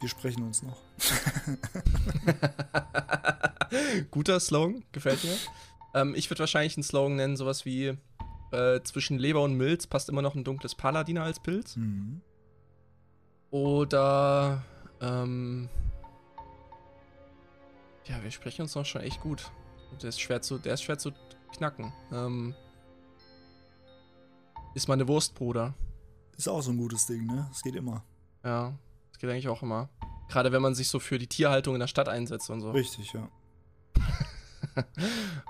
[0.00, 0.85] Wir sprechen uns noch.
[4.10, 5.36] Guter Slogan, gefällt mir.
[5.94, 7.96] Ähm, ich würde wahrscheinlich einen Slogan nennen, sowas wie
[8.52, 11.76] äh, zwischen Leber und Milz passt immer noch ein dunkles Paladiner als Pilz.
[11.76, 12.20] Mhm.
[13.50, 14.62] Oder
[15.00, 15.68] ähm,
[18.04, 19.50] ja, wir sprechen uns noch schon echt gut.
[20.02, 21.12] Der ist schwer zu, der ist schwer zu
[21.56, 21.92] knacken.
[22.12, 22.54] Ähm,
[24.74, 25.74] ist meine Wurst, Bruder.
[26.36, 27.48] Ist auch so ein gutes Ding, ne?
[27.50, 28.04] Es geht immer.
[28.44, 28.74] Ja,
[29.10, 29.88] das geht eigentlich auch immer.
[30.28, 32.70] Gerade wenn man sich so für die Tierhaltung in der Stadt einsetzt und so.
[32.70, 33.28] Richtig, ja.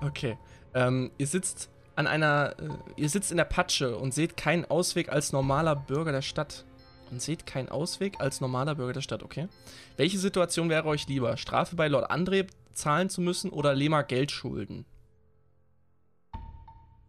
[0.02, 0.38] okay.
[0.74, 5.08] Ähm, ihr sitzt an einer, äh, ihr sitzt in der Patsche und seht keinen Ausweg
[5.08, 6.64] als normaler Bürger der Stadt.
[7.10, 9.48] Und seht keinen Ausweg als normaler Bürger der Stadt, okay?
[9.96, 11.36] Welche Situation wäre euch lieber?
[11.36, 14.84] Strafe bei Lord André zahlen zu müssen oder Lema Geld schulden?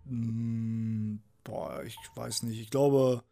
[0.08, 2.62] Hm, boah, ich weiß nicht.
[2.62, 3.24] Ich glaube,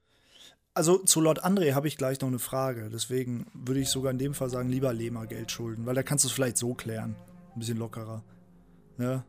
[0.75, 2.89] also zu Lord André habe ich gleich noch eine Frage.
[2.91, 6.25] Deswegen würde ich sogar in dem Fall sagen, lieber Lema Geld schulden, weil da kannst
[6.25, 7.15] du es vielleicht so klären.
[7.55, 8.23] Ein bisschen lockerer.
[8.97, 9.23] Ne?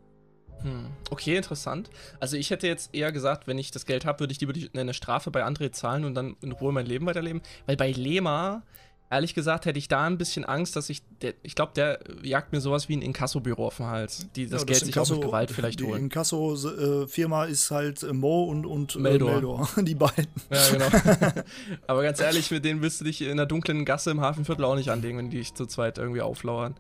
[0.62, 0.88] Hm.
[1.10, 1.88] Okay, interessant.
[2.18, 4.94] Also ich hätte jetzt eher gesagt, wenn ich das Geld habe, würde ich lieber eine
[4.94, 7.40] Strafe bei André zahlen und dann in Ruhe mein Leben weiterleben.
[7.66, 8.64] Weil bei Lema,
[9.10, 12.52] ehrlich gesagt, hätte ich da ein bisschen Angst, dass ich, der, ich glaube, der jagt
[12.52, 15.12] mir sowas wie ein Inkassobüro auf den Hals, die das, ja, das Geld Inkasso, sich
[15.12, 15.96] auch mit Gewalt vielleicht holen.
[15.96, 19.32] Die Inkasso-Firma ist halt äh, Mo und, und äh, Meldor.
[19.32, 20.26] Meldor, die beiden.
[20.50, 20.86] Ja, genau.
[21.86, 24.76] Aber ganz ehrlich, mit denen wirst du dich in der dunklen Gasse im Hafenviertel auch
[24.76, 26.74] nicht anlegen, wenn die dich zu zweit irgendwie auflauern.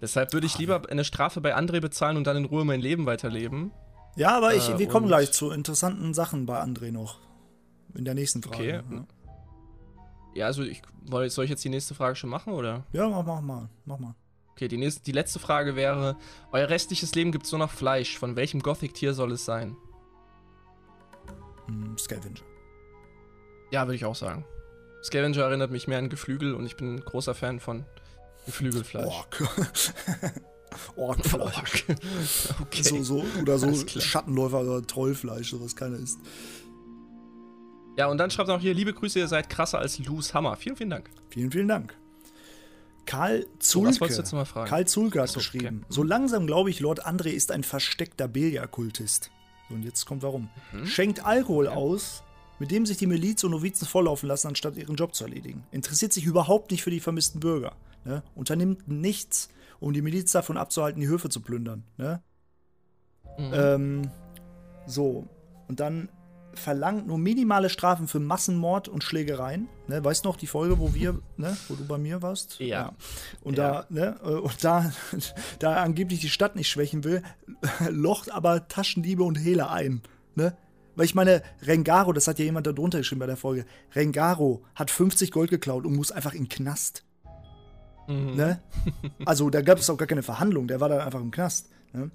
[0.00, 3.06] Deshalb würde ich lieber eine Strafe bei André bezahlen und dann in Ruhe mein Leben
[3.06, 3.70] weiterleben.
[4.16, 7.18] Ja, aber ich, äh, wir kommen gleich zu interessanten Sachen bei André noch.
[7.94, 8.82] In der nächsten Frage.
[8.86, 8.96] Okay.
[8.96, 9.06] Ja,
[10.34, 10.82] ja also ich,
[11.28, 12.84] soll ich jetzt die nächste Frage schon machen, oder?
[12.92, 13.68] Ja, mach, mach mal.
[13.84, 14.14] Mach mal.
[14.52, 16.16] Okay, die, nächste, die letzte Frage wäre:
[16.52, 18.18] Euer restliches Leben gibt es nur noch Fleisch.
[18.18, 19.76] Von welchem Gothic-Tier soll es sein?
[21.68, 22.40] Mm, Scavenger.
[23.70, 24.44] Ja, würde ich auch sagen.
[25.02, 27.84] Scavenger erinnert mich mehr an Geflügel und ich bin ein großer Fan von
[28.46, 29.06] Geflügelfleisch.
[29.06, 29.42] Ork.
[30.96, 31.42] Orkfleisch.
[31.42, 31.84] Ork.
[32.60, 32.82] okay.
[32.82, 36.18] So, so, oder so Schattenläufer oder Trollfleisch, was keiner isst.
[37.96, 40.56] Ja, und dann schreibt er noch hier, liebe Grüße, ihr seid krasser als Lou's Hammer.
[40.56, 41.10] Vielen, vielen Dank.
[41.28, 41.94] Vielen, vielen Dank.
[43.04, 43.88] Karl Zulke.
[43.88, 44.68] Was wolltest du jetzt mal fragen?
[44.68, 45.80] Karl Zulke hat so, geschrieben.
[45.84, 45.94] Okay.
[45.94, 49.30] So langsam glaube ich, Lord André ist ein versteckter Belia-Kultist.
[49.68, 50.48] Und jetzt kommt warum.
[50.72, 50.86] Mhm.
[50.86, 51.72] Schenkt Alkohol ja.
[51.72, 52.22] aus,
[52.58, 55.64] mit dem sich die Miliz und Novizen volllaufen lassen, anstatt ihren Job zu erledigen.
[55.72, 57.74] Interessiert sich überhaupt nicht für die vermissten Bürger.
[58.04, 58.22] Ne?
[58.34, 59.48] Unternimmt nichts,
[59.80, 61.84] um die Miliz davon abzuhalten, die Höfe zu plündern.
[61.96, 62.22] Ne?
[63.38, 63.50] Mhm.
[63.52, 64.10] Ähm,
[64.86, 65.26] so,
[65.68, 66.08] und dann
[66.54, 69.68] verlangt nur minimale Strafen für Massenmord und Schlägereien.
[69.88, 72.58] Ne, weißt du noch die Folge, wo wir, ne, wo du bei mir warst?
[72.60, 72.66] Ja.
[72.66, 72.92] ja.
[73.42, 73.72] Und ja.
[73.72, 74.92] da, ne, äh, und da,
[75.58, 77.22] da angeblich die Stadt nicht schwächen will,
[77.90, 80.02] locht aber Taschendiebe und Hehler ein.
[80.34, 80.56] Ne?
[80.94, 84.62] Weil ich meine, Rengaro, das hat ja jemand da drunter geschrieben bei der Folge, Rengaro
[84.74, 87.04] hat 50 Gold geklaut und muss einfach in den Knast.
[88.08, 88.34] Mhm.
[88.34, 88.62] Ne?
[89.24, 91.70] Also da gab es auch gar keine Verhandlung, der war dann einfach im Knast.
[91.92, 92.10] Ne?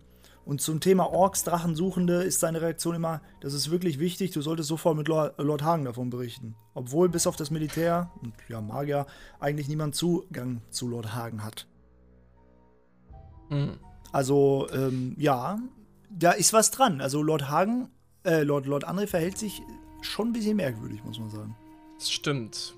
[0.48, 4.70] Und zum Thema Orks, Drachensuchende ist seine Reaktion immer, das ist wirklich wichtig, du solltest
[4.70, 6.56] sofort mit Lord, Hagen davon berichten.
[6.74, 9.08] Obwohl bis auf das Militär und ja, Magier
[9.42, 11.68] eigentlich niemand Zugang zu Lord Hagen hat.
[13.50, 13.78] Mhm.
[14.14, 15.60] Also, ähm, ja,
[16.10, 17.02] da ist was dran.
[17.02, 17.90] Also Lord Hagen,
[18.24, 19.62] äh, Lord, Lord André verhält sich
[20.00, 21.58] schon ein bisschen merkwürdig, muss man sagen.
[22.00, 22.74] Das stimmt.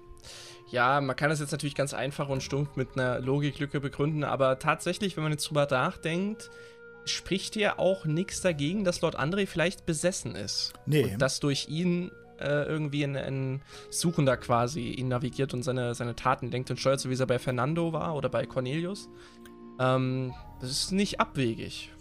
[0.71, 4.57] Ja, man kann das jetzt natürlich ganz einfach und stumpf mit einer Logiklücke begründen, aber
[4.57, 6.49] tatsächlich, wenn man jetzt drüber nachdenkt,
[7.09, 10.73] spricht ja auch nichts dagegen, dass Lord André vielleicht besessen ist.
[10.85, 11.13] Nee.
[11.13, 16.15] Und dass durch ihn äh, irgendwie ein, ein, Suchender quasi ihn navigiert und seine, seine
[16.15, 19.09] Taten lenkt und steuert, so wie es er bei Fernando war oder bei Cornelius.
[19.79, 21.91] Ähm, das ist nicht abwegig.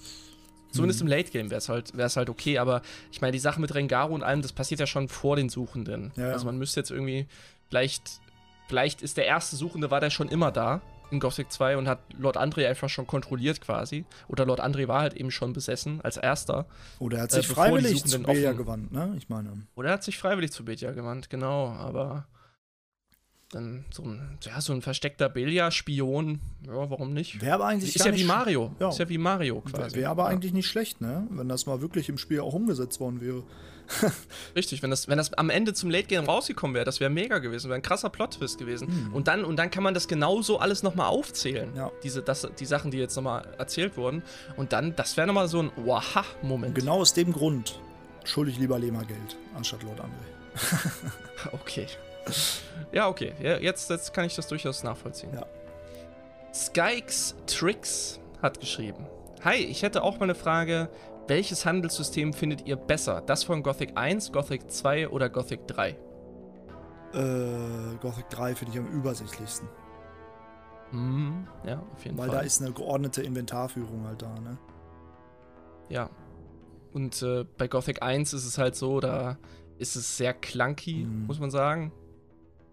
[0.70, 1.06] Zumindest hm.
[1.06, 4.14] im Late Game wäre es halt, halt okay, aber ich meine, die Sache mit Rengaro
[4.14, 6.12] und allem, das passiert ja schon vor den Suchenden.
[6.16, 6.32] Ja.
[6.32, 7.26] Also man müsste jetzt irgendwie
[7.68, 8.20] vielleicht
[8.68, 12.00] Vielleicht ist der erste Suchende, war der schon immer da in Gothic 2 und hat
[12.18, 14.04] Lord André einfach schon kontrolliert quasi.
[14.28, 16.66] Oder Lord André war halt eben schon besessen als erster.
[16.98, 19.14] Oder er hat sich äh, freiwillig zu Beja gewandt, ne?
[19.16, 19.66] Ich meine.
[19.74, 21.68] Oder er hat sich freiwillig zu Beja gewandt, genau.
[21.68, 22.26] Aber
[23.50, 27.40] dann so ein, ja, so ein versteckter Belia-Spion, ja, warum nicht?
[27.40, 28.74] Wäre aber eigentlich Ist ja wie Mario.
[28.78, 28.90] Ja.
[28.90, 29.96] Ist ja wie Mario quasi.
[29.96, 30.28] Wäre aber ja.
[30.28, 31.26] eigentlich nicht schlecht, ne?
[31.30, 33.44] Wenn das mal wirklich im Spiel auch umgesetzt worden wäre.
[34.56, 37.38] Richtig, wenn das, wenn das am Ende zum Late Game rausgekommen wäre, das wäre mega
[37.38, 38.88] gewesen, wäre ein krasser Plot-Twist gewesen.
[38.88, 39.14] Hm.
[39.14, 41.74] Und, dann, und dann kann man das genauso alles nochmal aufzählen.
[41.74, 41.90] Ja.
[42.02, 44.22] Diese, das, die Sachen, die jetzt nochmal erzählt wurden.
[44.56, 46.74] Und dann, das wäre nochmal so ein Waha-Moment.
[46.74, 47.80] Genau aus dem Grund
[48.24, 51.52] schulde ich lieber Lema Geld, anstatt Lord André.
[51.52, 51.86] okay.
[52.92, 53.32] Ja, okay.
[53.40, 55.32] Ja, jetzt, jetzt kann ich das durchaus nachvollziehen.
[55.34, 55.46] Ja.
[56.52, 59.06] Skykes Tricks hat geschrieben.
[59.44, 60.88] Hi, ich hätte auch mal eine Frage.
[61.28, 63.20] Welches Handelssystem findet ihr besser?
[63.20, 65.90] Das von Gothic 1, Gothic 2 oder Gothic 3?
[67.12, 69.68] Äh, Gothic 3 finde ich am übersichtlichsten.
[70.90, 72.36] Mhm, ja, auf jeden Weil Fall.
[72.36, 74.56] Weil da ist eine geordnete Inventarführung halt da, ne?
[75.90, 76.08] Ja.
[76.94, 79.36] Und äh, bei Gothic 1 ist es halt so, da
[79.76, 81.26] ist es sehr clunky, mhm.
[81.26, 81.92] muss man sagen.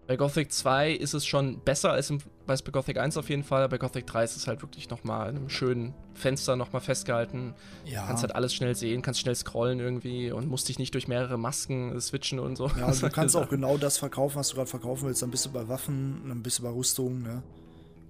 [0.06, 3.68] Bei Gothic 2 ist es schon besser als, im, bei Gothic 1 auf jeden Fall.
[3.68, 7.54] Bei Gothic 3 ist es halt wirklich nochmal in einem schönen Fenster nochmal festgehalten.
[7.84, 8.06] Ja.
[8.06, 11.38] Kannst halt alles schnell sehen, kannst schnell scrollen irgendwie und musst dich nicht durch mehrere
[11.38, 12.68] Masken switchen und so.
[12.68, 15.22] Ja, also du kannst auch genau das verkaufen, was du gerade verkaufen willst.
[15.22, 17.42] Dann bist du bei Waffen, dann bist du bei Rüstung, ne?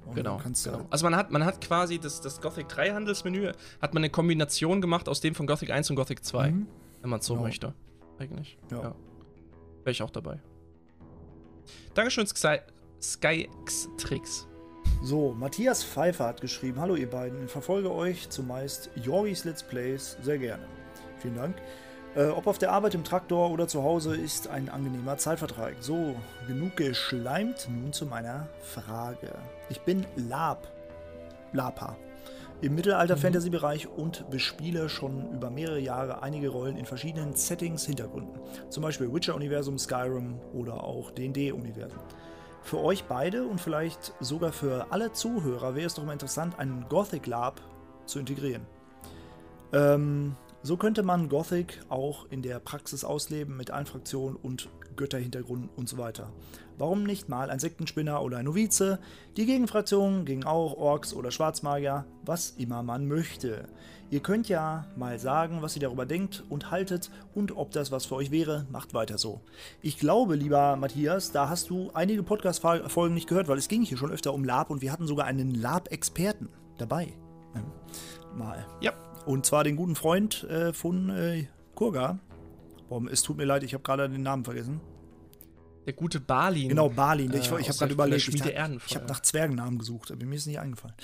[0.05, 0.87] Und Genau, genau.
[0.91, 4.81] Also man hat, man hat quasi das, das Gothic 3 Handelsmenü, hat man eine Kombination
[4.83, 6.67] gemacht aus dem von Gothic 1 und Gothic 2, Mhm.
[7.01, 7.45] wenn man es so Genau.
[7.47, 7.75] möchte.
[8.19, 8.59] Eigentlich.
[8.71, 8.83] Ja.
[9.83, 10.41] Wäre ich auch dabei.
[11.95, 12.59] Dankeschön, Sky,
[13.01, 14.47] Skyx Tricks.
[15.03, 17.45] So, Matthias Pfeiffer hat geschrieben: Hallo, ihr beiden.
[17.45, 20.65] Ich verfolge euch zumeist Jorgis Let's Plays sehr gerne.
[21.19, 21.57] Vielen Dank.
[22.15, 25.75] Äh, ob auf der Arbeit, im Traktor oder zu Hause, ist ein angenehmer Zeitvertrag.
[25.81, 27.69] So, genug geschleimt.
[27.71, 29.33] Nun zu meiner Frage.
[29.69, 30.67] Ich bin Lab.
[31.53, 31.97] Lapa.
[32.63, 38.41] Im Mittelalter-Fantasy-Bereich und bespiele schon über mehrere Jahre einige Rollen in verschiedenen Settings, Hintergründen.
[38.71, 41.99] Zum Beispiel Witcher-Universum, Skyrim oder auch D&D-Universum.
[42.63, 46.87] Für euch beide und vielleicht sogar für alle Zuhörer wäre es doch mal interessant, einen
[46.89, 47.61] Gothic Lab
[48.07, 48.63] zu integrieren.
[49.75, 55.69] Ähm, so könnte man Gothic auch in der Praxis ausleben mit allen Fraktionen und Götterhintergründen
[55.77, 56.33] und so weiter.
[56.79, 58.99] Warum nicht mal ein Sektenspinner oder ein Novize?
[59.37, 63.67] Die Gegenfraktionen gegen auch Orks oder Schwarzmagier, was immer man möchte.
[64.11, 68.07] Ihr könnt ja mal sagen, was ihr darüber denkt und haltet und ob das was
[68.07, 69.41] für euch wäre, macht weiter so.
[69.83, 73.97] Ich glaube, lieber Matthias, da hast du einige Podcast-Folgen nicht gehört, weil es ging hier
[73.97, 77.15] schon öfter um Lab und wir hatten sogar einen Lab-Experten dabei.
[78.35, 78.67] Mal.
[78.81, 78.93] Ja.
[79.25, 82.19] Und zwar den guten Freund äh, von äh, Kurga.
[82.89, 84.81] Boah, es tut mir leid, ich habe gerade den Namen vergessen.
[85.87, 86.69] Der gute Balin.
[86.69, 87.33] Genau, Balin.
[87.33, 88.29] Äh, Ich, ich aus habe gerade überlegt.
[88.29, 90.95] Ich, ich habe nach Zwergennamen gesucht, aber mir ist nicht eingefallen.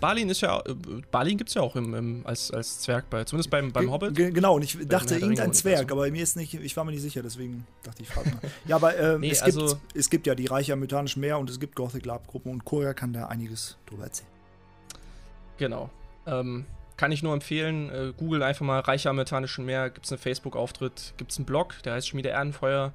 [0.00, 0.58] Balin ist ja.
[0.60, 0.74] äh,
[1.10, 3.24] Balin gibt es ja auch im, im, als, als Zwerg bei.
[3.24, 4.14] Zumindest beim, beim Hobbit.
[4.14, 5.52] ge- Genau, und ich dachte irgendein.
[5.52, 8.40] Zwerg, aber mir ist nicht, ich war mir nicht sicher, deswegen dachte ich, frage mal.
[8.66, 11.38] Ja, aber ähm, Nee, es, gibt, also- es gibt ja die Reiche am Mythanischen Meer
[11.38, 14.30] und es gibt Gothic Lab Gruppen und Kurga kann da einiges drüber erzählen.
[15.58, 15.90] Genau.
[16.26, 16.64] Ähm,
[16.96, 17.90] kann ich nur empfehlen.
[17.90, 19.90] Äh, Google einfach mal Reiche am Methanischen Meer.
[19.90, 22.92] Gibt es einen Facebook-Auftritt, gibt es einen Blog, der heißt Schmiede Erdenfeuer.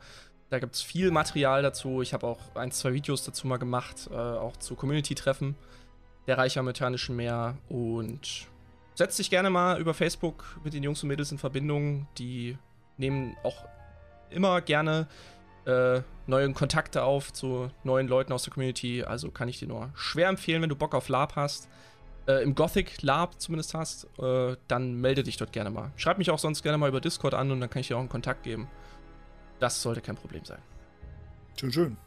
[0.56, 2.02] Da gibt es viel Material dazu.
[2.02, 5.54] Ich habe auch ein, zwei Videos dazu mal gemacht, äh, auch zu Community-Treffen
[6.28, 7.58] der Reiche am Methanischen Meer.
[7.68, 8.48] Und
[8.94, 12.08] setzt dich gerne mal über Facebook mit den Jungs und Mädels in Verbindung.
[12.18, 12.58] Die
[12.96, 13.66] nehmen auch
[14.30, 15.10] immer gerne
[15.66, 19.04] äh, neue Kontakte auf zu neuen Leuten aus der Community.
[19.04, 21.68] Also kann ich dir nur schwer empfehlen, wenn du Bock auf Lab hast
[22.28, 25.92] äh, im Gothic Lab zumindest hast, äh, dann melde dich dort gerne mal.
[25.96, 28.02] Schreib mich auch sonst gerne mal über Discord an und dann kann ich dir auch
[28.02, 28.68] einen Kontakt geben.
[29.60, 30.62] Das sollte kein Problem sein.
[31.60, 31.98] Schön, schön.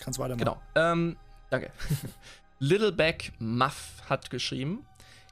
[0.00, 0.38] Kannst weitermachen.
[0.38, 0.62] Genau.
[0.74, 1.16] Ähm,
[1.50, 1.70] danke.
[2.58, 4.86] Littleback Muff hat geschrieben: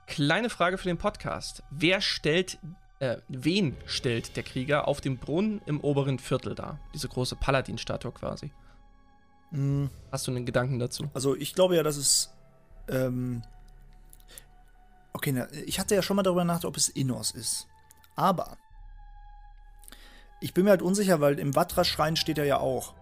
[0.07, 1.63] Kleine Frage für den Podcast.
[1.71, 2.59] Wer stellt,
[2.99, 6.79] äh, wen stellt der Krieger auf dem Brunnen im oberen Viertel dar?
[6.95, 8.51] Diese große Paladin-Statue quasi.
[9.51, 11.11] Mm, Hast du einen Gedanken dazu?
[11.15, 12.31] Also ich glaube ja, dass es.
[12.89, 13.43] Ähm,
[15.13, 17.67] okay, na, ich hatte ja schon mal darüber nachgedacht, ob es Innos ist.
[18.17, 18.57] Aber
[20.45, 22.93] ich bin mir halt unsicher, weil im Vatra-Schrein steht er ja auch.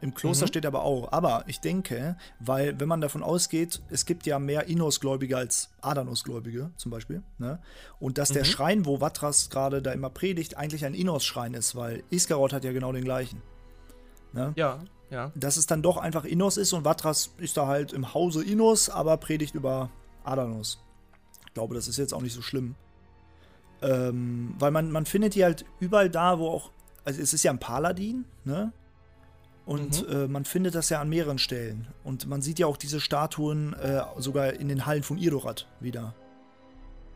[0.00, 0.48] Im Kloster Mhm.
[0.48, 1.12] steht er aber auch.
[1.12, 6.70] Aber ich denke, weil, wenn man davon ausgeht, es gibt ja mehr Innos-Gläubige als Adanos-Gläubige,
[6.76, 7.22] zum Beispiel.
[7.38, 7.58] Ne?
[8.00, 8.46] Und dass der Mhm.
[8.46, 12.72] Schrein, wo Vatras gerade da immer predigt, eigentlich ein Innos-Schrein ist, weil Iskaroth hat ja
[12.72, 13.42] genau den gleichen.
[14.32, 14.52] Ne?
[14.56, 14.78] Ja,
[15.10, 15.32] ja.
[15.34, 18.88] dass es dann doch einfach Innos ist und Vatras ist da halt im Hause Innos,
[18.90, 19.90] aber predigt über
[20.24, 20.78] Adanos.
[21.46, 22.74] Ich glaube, das ist jetzt auch nicht so schlimm.
[23.82, 26.70] Ähm, weil man, man findet die halt überall da, wo auch.
[27.04, 28.72] Also es ist ja ein Paladin, ne?
[29.66, 30.14] Und Mhm.
[30.24, 31.86] äh, man findet das ja an mehreren Stellen.
[32.02, 36.14] Und man sieht ja auch diese Statuen äh, sogar in den Hallen von Irdorat wieder.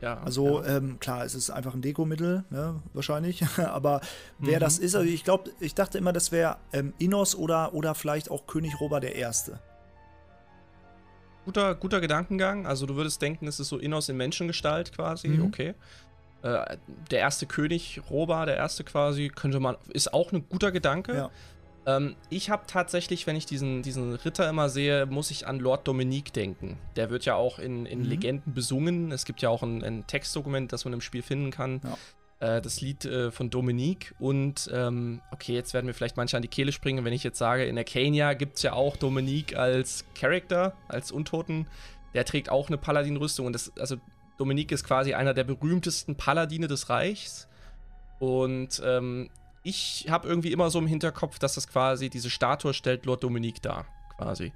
[0.03, 0.77] ja Also ja.
[0.77, 3.42] ähm, klar, es ist einfach ein Dekomittel, ne, wahrscheinlich.
[3.59, 4.01] Aber
[4.38, 4.61] wer Mhm.
[4.61, 8.31] das ist, also ich glaube, ich dachte immer, das wäre ähm, Innos oder, oder vielleicht
[8.31, 9.27] auch König Robert I.
[11.44, 12.66] Guter, guter Gedankengang.
[12.66, 15.42] Also du würdest denken, es ist so Innos in Menschengestalt quasi, Mhm.
[15.44, 15.75] okay.
[16.42, 16.76] Äh,
[17.11, 21.14] der erste König, Roba, der erste quasi, könnte man, ist auch ein guter Gedanke.
[21.14, 21.31] Ja.
[21.85, 25.87] Ähm, ich habe tatsächlich, wenn ich diesen, diesen Ritter immer sehe, muss ich an Lord
[25.87, 26.78] Dominique denken.
[26.96, 28.05] Der wird ja auch in, in Mhm.
[28.05, 29.12] Legenden besungen.
[29.12, 31.81] Es gibt ja auch ein, ein Textdokument, das man im Spiel finden kann.
[32.40, 34.14] Äh, das Lied äh, von Dominique.
[34.18, 37.38] Und ähm, okay, jetzt werden mir vielleicht manche an die Kehle springen, wenn ich jetzt
[37.38, 41.68] sage, in Arcania gibt es ja auch Dominique als Charakter, als Untoten.
[42.14, 43.46] Der trägt auch eine Paladin-Rüstung.
[43.46, 43.96] Und das, also
[44.38, 47.49] Dominique ist quasi einer der berühmtesten Paladine des Reichs.
[48.18, 49.31] Und ähm,
[49.62, 53.61] ich habe irgendwie immer so im Hinterkopf, dass das quasi, diese Statue stellt Lord Dominique
[53.62, 54.53] dar, quasi.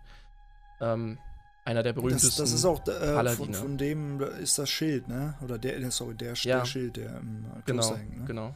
[0.81, 1.19] Ähm,
[1.65, 2.43] einer der Das, berühmtesten.
[2.43, 5.35] das ist auch äh, von, von dem ist das Schild, ne?
[5.43, 6.59] Oder der, der- sorry, der, Ja.
[6.61, 8.25] der Schild, der im äh, Genau, Kloster hängt, ne?
[8.25, 8.55] genau.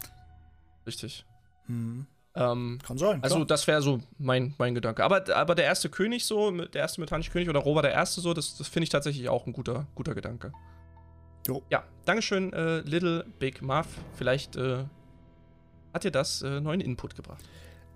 [0.87, 1.25] Richtig.
[1.67, 2.07] Hm.
[2.37, 3.21] Ähm, Kann sein.
[3.23, 3.47] Also, klar.
[3.47, 5.03] das wäre so mein, mein Gedanke.
[5.03, 8.33] Aber, aber der erste König, so, der erste mechanische König oder Robert der Erste, so,
[8.33, 10.53] das, das finde ich tatsächlich auch ein guter, guter Gedanke.
[11.51, 11.65] Jo.
[11.69, 13.89] Ja, Dankeschön, äh, Little Big Muff.
[14.15, 14.85] Vielleicht äh,
[15.93, 17.43] hat dir das äh, neuen Input gebracht.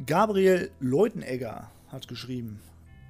[0.05, 2.59] Gabriel Leutenegger hat geschrieben: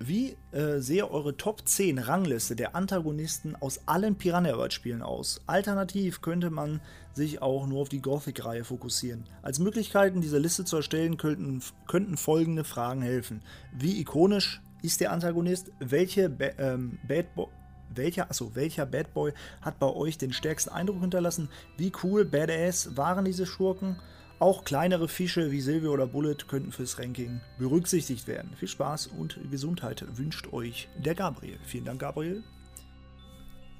[0.00, 5.40] Wie äh, sehe eure Top 10 Rangliste der Antagonisten aus allen Piranha Bytes Spielen aus?
[5.46, 6.82] Alternativ könnte man
[7.14, 9.24] sich auch nur auf die Gothic-Reihe fokussieren.
[9.40, 13.40] Als Möglichkeiten, diese Liste zu erstellen, könnten, könnten folgende Fragen helfen.
[13.72, 15.72] Wie ikonisch ist der Antagonist?
[15.78, 17.48] Welche ba ähm, Bad Boy
[17.96, 19.32] welcher, achso, welcher Bad Boy
[19.62, 21.48] hat bei euch den stärksten Eindruck hinterlassen?
[21.76, 23.96] Wie cool, badass waren diese Schurken?
[24.40, 28.52] Auch kleinere Fische wie Silvio oder Bullet könnten fürs Ranking berücksichtigt werden.
[28.56, 31.58] Viel Spaß und Gesundheit wünscht euch der Gabriel.
[31.64, 32.42] Vielen Dank, Gabriel.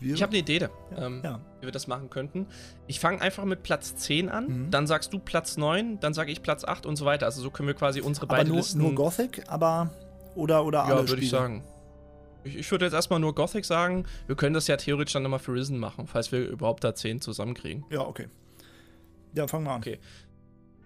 [0.01, 1.41] Wir ich habe eine Idee, ja, ähm, ja.
[1.61, 2.47] wie wir das machen könnten.
[2.87, 4.71] Ich fange einfach mit Platz 10 an, mhm.
[4.71, 7.27] dann sagst du Platz 9, dann sage ich Platz 8 und so weiter.
[7.27, 8.79] Also so können wir quasi unsere aber beiden nur, Listen...
[8.79, 9.91] nur Gothic, aber
[10.35, 11.65] oder, oder alle Ja, würde ich sagen.
[12.45, 14.05] Ich, ich würde jetzt erstmal nur Gothic sagen.
[14.27, 17.21] Wir können das ja theoretisch dann nochmal für Risen machen, falls wir überhaupt da 10
[17.21, 17.85] zusammenkriegen.
[17.91, 18.29] Ja, okay.
[19.35, 19.79] Ja, fangen wir an.
[19.79, 19.99] Okay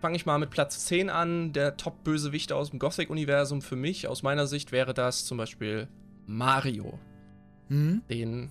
[0.00, 1.52] fange ich mal mit Platz 10 an.
[1.52, 5.88] Der Top-Bösewicht aus dem Gothic-Universum für mich, aus meiner Sicht, wäre das zum Beispiel
[6.26, 6.98] Mario.
[7.68, 8.02] Mhm.
[8.09, 8.50] Den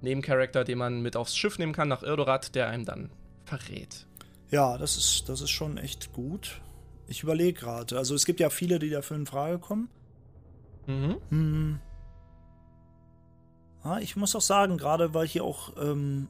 [0.00, 3.10] Nebencharakter, den man mit aufs Schiff nehmen kann nach Irdorat, der einem dann
[3.44, 4.06] verrät.
[4.50, 6.60] Ja, das ist, das ist schon echt gut.
[7.06, 7.96] Ich überlege gerade.
[7.96, 9.88] Also es gibt ja viele, die dafür in Frage kommen.
[10.86, 11.16] Mhm.
[11.30, 11.80] Hm.
[13.88, 16.28] Ja, ich muss auch sagen, gerade weil hier auch ähm,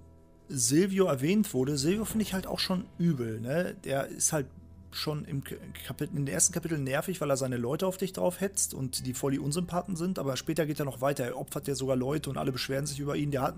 [0.48, 3.40] Silvio erwähnt wurde, Silvio finde ich halt auch schon übel.
[3.40, 3.74] Ne?
[3.84, 4.46] Der ist halt
[4.92, 8.40] schon im Kapitel, in den ersten Kapiteln nervig, weil er seine Leute auf dich drauf
[8.40, 11.24] hetzt und die voll die Unsympathen sind, aber später geht er noch weiter.
[11.24, 13.32] Er opfert ja sogar Leute und alle beschweren sich über ihn.
[13.32, 13.56] Der hat,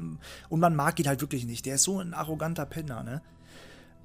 [0.49, 1.67] und man mag ihn halt wirklich nicht.
[1.67, 3.21] Der ist so ein arroganter Penner, ne?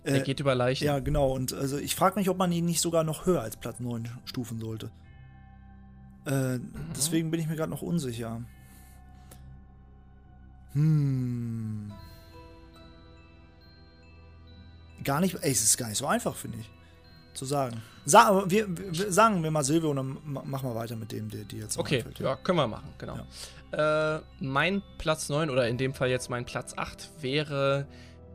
[0.03, 0.85] Er äh, geht über Leichen.
[0.85, 1.31] Ja, genau.
[1.31, 4.09] Und also ich frage mich, ob man ihn nicht sogar noch höher als Platz 9
[4.25, 4.91] stufen sollte.
[6.27, 6.73] Äh, mhm.
[6.95, 8.43] Deswegen bin ich mir gerade noch unsicher.
[10.75, 11.91] Hm.
[15.03, 16.69] Gar nicht, ey, es ist gar nicht so einfach, finde ich
[17.33, 17.81] zu sagen.
[18.05, 21.43] Sa wir, wir, sagen wir mal Silvio und dann machen wir weiter mit dem, der
[21.43, 22.29] dir jetzt Okay, einfällt, ja.
[22.29, 22.35] ja.
[22.35, 23.19] können wir machen, genau.
[23.71, 24.17] Ja.
[24.17, 27.87] Äh, mein Platz 9 oder in dem Fall jetzt mein Platz 8 wäre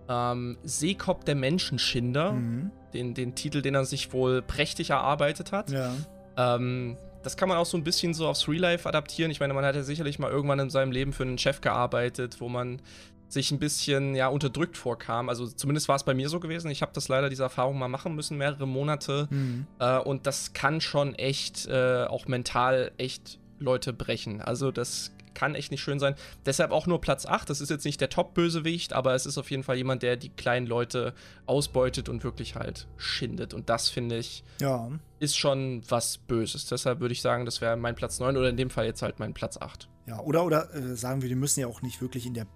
[0.09, 2.32] ähm, Seekop der Menschenschinder.
[2.32, 2.70] Mhm.
[2.93, 5.70] Den, den Titel, den er sich wohl prächtig erarbeitet hat.
[5.70, 5.95] Ja.
[6.36, 9.31] Ähm, das kann man auch so ein bisschen so aufs Real Life adaptieren.
[9.31, 12.41] Ich meine, man hat ja sicherlich mal irgendwann in seinem Leben für einen Chef gearbeitet,
[12.41, 12.81] wo man
[13.29, 15.29] sich ein bisschen ja unterdrückt vorkam.
[15.29, 16.71] Also zumindest war es bei mir so gewesen.
[16.71, 19.29] Ich habe das leider diese Erfahrung mal machen müssen, mehrere Monate.
[19.31, 19.66] Mhm.
[19.79, 24.41] Äh, und das kann schon echt äh, auch mental echt Leute brechen.
[24.41, 26.16] Also das kann echt nicht schön sein.
[26.45, 27.49] Deshalb auch nur Platz 8.
[27.49, 30.28] Das ist jetzt nicht der Top-Bösewicht, aber es ist auf jeden Fall jemand, der die
[30.28, 31.14] kleinen Leute
[31.47, 33.55] ausbeutet und wirklich halt schindet.
[33.55, 34.91] Und das finde ich ja.
[35.18, 36.66] ist schon was Böses.
[36.66, 39.18] Deshalb würde ich sagen, das wäre mein Platz 9 oder in dem Fall jetzt halt
[39.18, 39.88] mein Platz 8.
[40.07, 42.47] Ja, oder, oder äh, sagen wir, die müssen ja auch nicht wirklich in der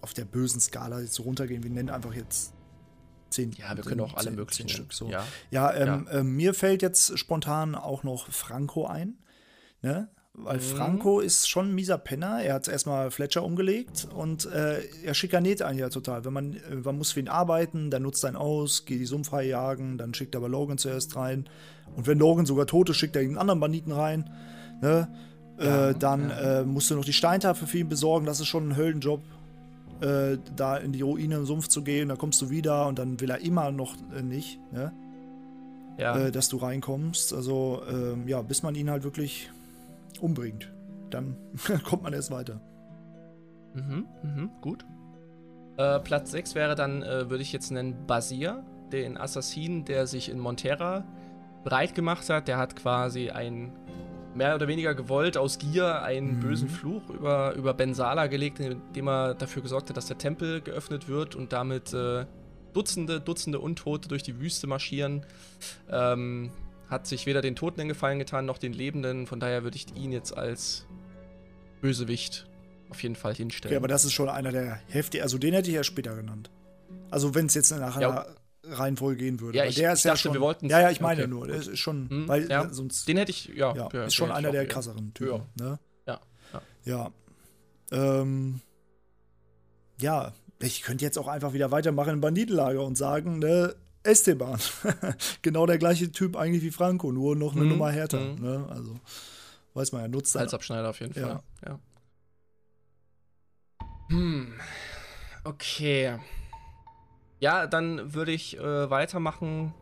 [0.00, 1.62] auf der bösen Skala jetzt so runtergehen.
[1.62, 2.54] Wir nennen einfach jetzt
[3.28, 3.52] zehn.
[3.52, 4.94] Ja, wir können auch alle möglichen Stück.
[4.94, 5.10] So.
[5.10, 6.20] Ja, ja, ähm, ja.
[6.20, 9.18] Äh, mir fällt jetzt spontan auch noch Franco ein.
[9.82, 10.08] Ne?
[10.34, 10.62] Weil mhm.
[10.62, 12.40] Franco ist schon ein mieser Penner.
[12.42, 16.24] Er hat erstmal Fletcher umgelegt und äh, er schikaniert einen ja total.
[16.24, 19.06] Wenn man, äh, man muss für ihn arbeiten, dann nutzt er ihn aus, geht die
[19.06, 21.48] Sumpfhai jagen, dann schickt er aber Logan zuerst rein.
[21.96, 24.30] Und wenn Logan sogar tot ist, schickt er einen anderen Banditen rein.
[24.80, 25.08] Ne?
[25.58, 26.60] Ja, äh, dann ja.
[26.60, 28.24] äh, musst du noch die Steintafel für ihn besorgen.
[28.24, 29.22] Das ist schon ein Höllenjob
[30.00, 33.20] äh, da in die Ruine im Sumpf zu gehen, da kommst du wieder und dann
[33.20, 34.92] will er immer noch äh, nicht, ne?
[35.98, 36.16] ja.
[36.16, 37.34] Äh, dass du reinkommst.
[37.34, 39.50] Also, ähm, ja, bis man ihn halt wirklich
[40.18, 40.72] umbringt.
[41.10, 41.36] Dann
[41.84, 42.60] kommt man erst weiter.
[43.74, 44.84] Mhm, mhm, gut.
[45.76, 50.28] Äh, Platz 6 wäre dann, äh, würde ich jetzt nennen, Basir, den Assassinen, der sich
[50.28, 51.04] in Montera
[51.64, 52.48] breit gemacht hat.
[52.48, 53.72] Der hat quasi ein
[54.34, 56.40] mehr oder weniger gewollt aus Gier einen mhm.
[56.40, 61.08] bösen Fluch über, über Bensala gelegt, indem er dafür gesorgt hat, dass der Tempel geöffnet
[61.08, 62.26] wird und damit äh,
[62.72, 65.26] Dutzende, Dutzende Untote durch die Wüste marschieren.
[65.90, 66.50] Ähm,
[66.90, 69.26] hat sich weder den Toten einen Gefallen getan, noch den Lebenden.
[69.26, 70.86] Von daher würde ich ihn jetzt als
[71.80, 72.46] Bösewicht
[72.90, 73.72] auf jeden Fall hinstellen.
[73.72, 75.22] Okay, aber das ist schon einer der heftigen.
[75.22, 76.50] Also den hätte ich ja später genannt.
[77.10, 78.26] Also wenn es jetzt nachher ja.
[78.64, 79.58] Reihenfolge gehen würde.
[79.58, 81.30] Ja, ich, der ist ich ja dachte, schon, wir wollten Ja, ja, ich meine okay.
[81.30, 82.68] nur, der ist schon, hm, weil ja.
[82.70, 85.78] sonst den hätte ich ja, ja, ja ist schon einer der krasseren Typen, ne?
[86.06, 86.20] Ja.
[86.84, 87.10] Ja.
[87.92, 88.20] Ja.
[88.20, 88.60] Ähm,
[90.00, 94.58] ja, ich könnte jetzt auch einfach wieder weitermachen im Banditenlager und sagen, ne, Esteban.
[95.42, 97.70] genau der gleiche Typ eigentlich wie Franco, nur noch eine mhm.
[97.70, 98.42] Nummer härter, mhm.
[98.42, 98.66] ne?
[98.70, 98.98] Also
[99.74, 101.42] weiß man ja, nutzt Als Abschneider auf jeden Fall.
[101.66, 101.78] Ja.
[104.08, 104.52] Hm.
[105.44, 106.18] Okay.
[107.38, 109.74] Ja, dann würde ich äh, weitermachen.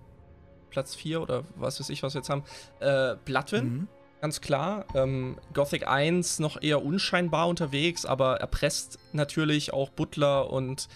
[0.71, 2.45] Platz 4 oder was weiß ich, was wir jetzt haben.
[2.81, 3.89] Äh, Bloodwin, mhm.
[4.21, 4.85] ganz klar.
[4.95, 10.89] Ähm, Gothic 1 noch eher unscheinbar unterwegs, aber erpresst natürlich auch Butler und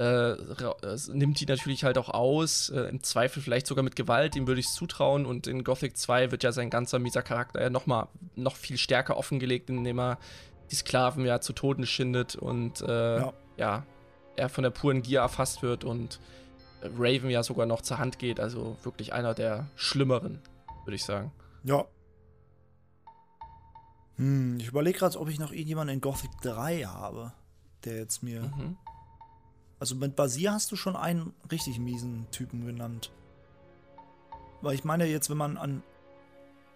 [0.00, 0.34] äh,
[1.12, 4.60] nimmt die natürlich halt auch aus, äh, im Zweifel vielleicht sogar mit Gewalt, dem würde
[4.60, 5.26] ich es zutrauen.
[5.26, 8.78] Und in Gothic 2 wird ja sein ganzer mieser Charakter ja noch mal noch viel
[8.78, 10.18] stärker offengelegt, indem er
[10.70, 13.32] die Sklaven ja zu Toten schindet und äh, ja.
[13.58, 13.86] ja.
[14.36, 16.18] er von der puren Gier erfasst wird und
[16.82, 18.40] Raven ja sogar noch zur Hand geht.
[18.40, 20.38] Also wirklich einer der schlimmeren,
[20.84, 21.30] würde ich sagen.
[21.62, 21.84] Ja.
[24.16, 27.34] Hm, ich überlege gerade, ob ich noch irgendjemanden in Gothic 3 habe,
[27.84, 28.40] der jetzt mir.
[28.40, 28.78] Mhm.
[29.80, 33.10] Also mit Basir hast du schon einen richtig miesen Typen genannt.
[34.60, 35.82] Weil ich meine, jetzt, wenn man an,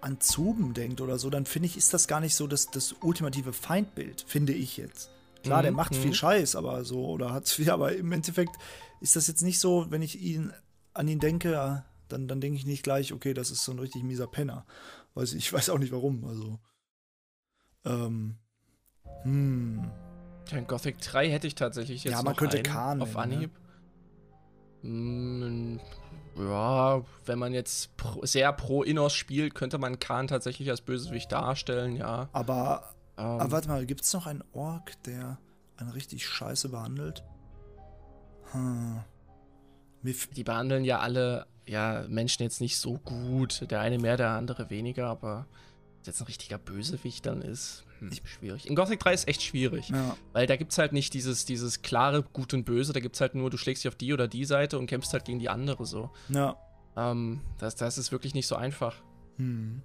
[0.00, 2.94] an Zuben denkt oder so, dann finde ich, ist das gar nicht so das, das
[3.02, 5.10] ultimative Feindbild, finde ich jetzt.
[5.42, 6.14] Klar, mhm, der macht viel mhm.
[6.14, 8.56] Scheiß, aber so, oder hat viel, aber im Endeffekt
[9.00, 10.52] ist das jetzt nicht so, wenn ich ihn
[10.94, 14.02] an ihn denke, dann, dann denke ich nicht gleich, okay, das ist so ein richtig
[14.02, 14.64] mieser Penner.
[15.14, 16.58] Weiß ich, ich weiß auch nicht warum, also.
[17.84, 18.36] Ähm.
[19.24, 19.90] Hm.
[20.50, 23.20] In Gothic 3 hätte ich tatsächlich jetzt ja, man könnte einen Khan auf ne?
[23.20, 23.50] Anhieb.
[24.82, 25.80] Ne?
[26.36, 31.32] ja, wenn man jetzt pro, sehr pro Innos spielt, könnte man Khan tatsächlich als Bösewicht
[31.32, 32.28] darstellen, ja.
[32.32, 35.38] Aber, ähm, aber warte mal, gibt es noch einen Ork, der
[35.76, 37.24] einen richtig scheiße behandelt?
[38.52, 39.00] Hm.
[40.02, 43.70] Die behandeln ja alle ja, Menschen jetzt nicht so gut.
[43.70, 45.46] Der eine mehr, der andere weniger, aber
[46.04, 48.68] jetzt ein richtiger Bösewicht dann ist, hm, schwierig.
[48.68, 49.88] In Gothic 3 ist echt schwierig.
[49.88, 50.16] Ja.
[50.32, 53.20] Weil da gibt es halt nicht dieses, dieses klare Gut und Böse, da gibt es
[53.20, 55.48] halt nur, du schlägst dich auf die oder die Seite und kämpfst halt gegen die
[55.48, 56.10] andere so.
[56.28, 56.56] Ja.
[56.96, 58.96] Ähm, das, das ist wirklich nicht so einfach.
[59.36, 59.82] Hm.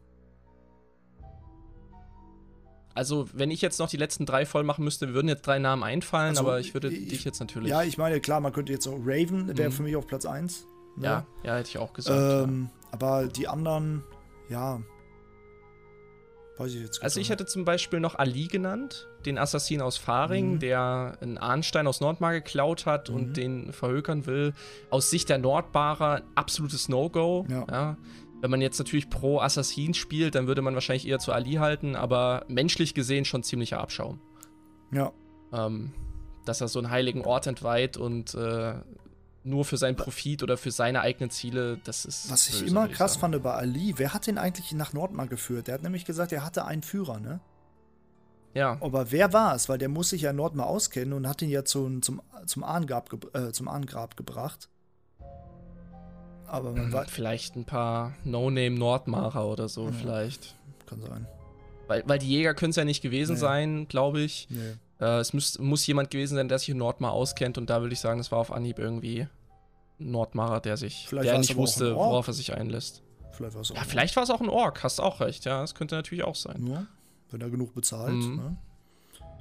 [2.96, 5.84] Also, wenn ich jetzt noch die letzten drei voll machen müsste, würden jetzt drei Namen
[5.84, 7.70] einfallen, also, aber ich würde ich, dich jetzt natürlich.
[7.70, 9.74] Ja, ich meine, klar, man könnte jetzt so Raven, wäre mhm.
[9.74, 10.66] für mich auf Platz 1.
[10.98, 11.06] Ne?
[11.06, 12.50] Ja, ja, hätte ich auch gesagt.
[12.50, 12.90] Ähm, ja.
[12.92, 14.04] Aber die anderen,
[14.50, 14.82] ja,
[16.60, 20.56] Weiß ich jetzt also ich hätte zum Beispiel noch Ali genannt, den Assassin aus Faring,
[20.56, 20.60] mhm.
[20.60, 23.16] der einen Ahnstein aus Nordmar geklaut hat mhm.
[23.16, 24.54] und den verhökern will.
[24.90, 27.46] Aus Sicht der Nordbarer absolutes No-Go.
[27.50, 27.66] Ja.
[27.72, 27.98] ja.
[28.42, 31.96] Wenn man jetzt natürlich pro Assassin spielt, dann würde man wahrscheinlich eher zu Ali halten,
[31.96, 34.20] aber menschlich gesehen schon ziemlicher Abschaum.
[34.92, 35.14] Ja.
[35.54, 35.94] Ähm,
[36.44, 38.74] dass er so einen heiligen Ort entweiht und äh,
[39.44, 42.32] nur für seinen Profit oder für seine eigenen Ziele, das ist.
[42.32, 45.68] Was ich immer krass ich fand bei Ali, wer hat den eigentlich nach Nordmar geführt?
[45.68, 47.40] Der hat nämlich gesagt, er hatte einen Führer, ne?
[48.54, 48.78] Ja.
[48.82, 49.70] Aber wer war es?
[49.70, 53.36] Weil der muss sich ja Nordmar auskennen und hat ihn ja zum, zum, zum, Ahngrab,
[53.36, 54.70] äh, zum Ahngrab gebracht.
[56.48, 60.56] Aber man hm, Vielleicht ein paar No-Name-Nordmarer oder so, ja, vielleicht.
[60.88, 61.28] Kann sein.
[61.88, 63.40] Weil, weil die Jäger können es ja nicht gewesen nee.
[63.40, 64.48] sein, glaube ich.
[64.50, 64.74] Nee.
[65.00, 67.94] Äh, es muss, muss jemand gewesen sein, der sich in Nordmar auskennt und da würde
[67.94, 69.28] ich sagen, das war auf Anhieb irgendwie
[70.00, 73.04] ein Nordmarer, der sich, vielleicht der nicht wusste, worauf er sich einlässt.
[73.32, 75.62] Vielleicht war es auch Ja, vielleicht war es auch ein Ork, hast auch recht, ja,
[75.62, 76.68] das könnte natürlich auch sein.
[76.68, 76.88] Ja,
[77.32, 78.36] wenn er genug bezahlt, mhm.
[78.36, 78.58] ne?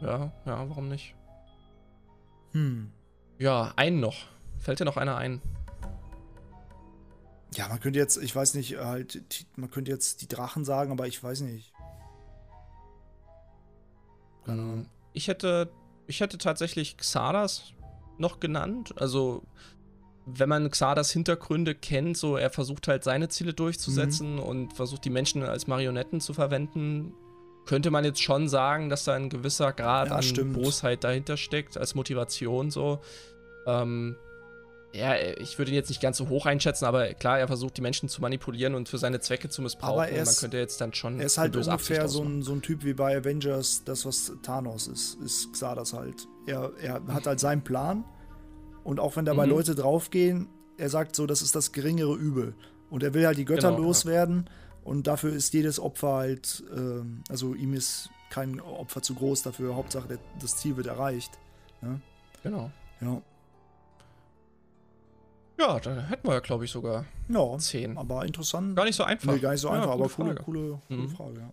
[0.01, 1.15] Ja, ja, warum nicht?
[2.53, 2.93] Hm.
[3.39, 4.17] Ja, einen noch.
[4.59, 5.43] Fällt dir noch einer ein?
[7.55, 11.09] Ja, man könnte jetzt, ich weiß nicht, halt, man könnte jetzt die Drachen sagen, aber
[11.09, 11.73] ich weiß nicht.
[14.45, 15.71] Keine Ahnung ich hätte,
[16.07, 17.73] ich hätte tatsächlich Xardas
[18.19, 18.95] noch genannt.
[18.97, 19.43] Also,
[20.27, 24.43] wenn man Xardas Hintergründe kennt, so er versucht halt seine Ziele durchzusetzen mhm.
[24.43, 27.15] und versucht die Menschen als Marionetten zu verwenden,
[27.67, 30.55] könnte man jetzt schon sagen, dass da ein gewisser Grad ja, an stimmt.
[30.55, 33.01] Bosheit dahinter steckt, als Motivation so.
[33.67, 34.17] Ähm,
[34.93, 37.83] ja, ich würde ihn jetzt nicht ganz so hoch einschätzen, aber klar, er versucht die
[37.83, 39.93] Menschen zu manipulieren und für seine Zwecke zu missbrauchen.
[39.93, 41.21] Aber er ist, man könnte jetzt dann schon.
[41.21, 44.87] Er ist halt ungefähr so ein, so ein Typ wie bei Avengers, das, was Thanos
[44.87, 46.27] ist, ist Xardas halt.
[46.47, 48.05] Er, er hat halt seinen Plan
[48.83, 49.53] und auch wenn dabei mhm.
[49.53, 52.55] Leute draufgehen, er sagt so, das ist das geringere Übel.
[52.89, 54.91] Und er will halt die Götter genau, loswerden ja.
[54.91, 59.77] und dafür ist jedes Opfer halt, äh, also ihm ist kein Opfer zu groß dafür,
[59.77, 61.33] Hauptsache der, das Ziel wird erreicht.
[61.83, 62.01] Ne?
[62.43, 62.71] Genau.
[63.03, 63.21] Ja.
[65.59, 67.99] Ja, da hätten wir ja, glaube ich, sogar ja, zehn.
[67.99, 68.77] Aber interessant.
[68.77, 69.33] Gar nicht so einfach.
[69.33, 71.09] Nee, gar nicht so einfach, ja, aber coole, coole, coole mhm.
[71.09, 71.53] Frage, ja.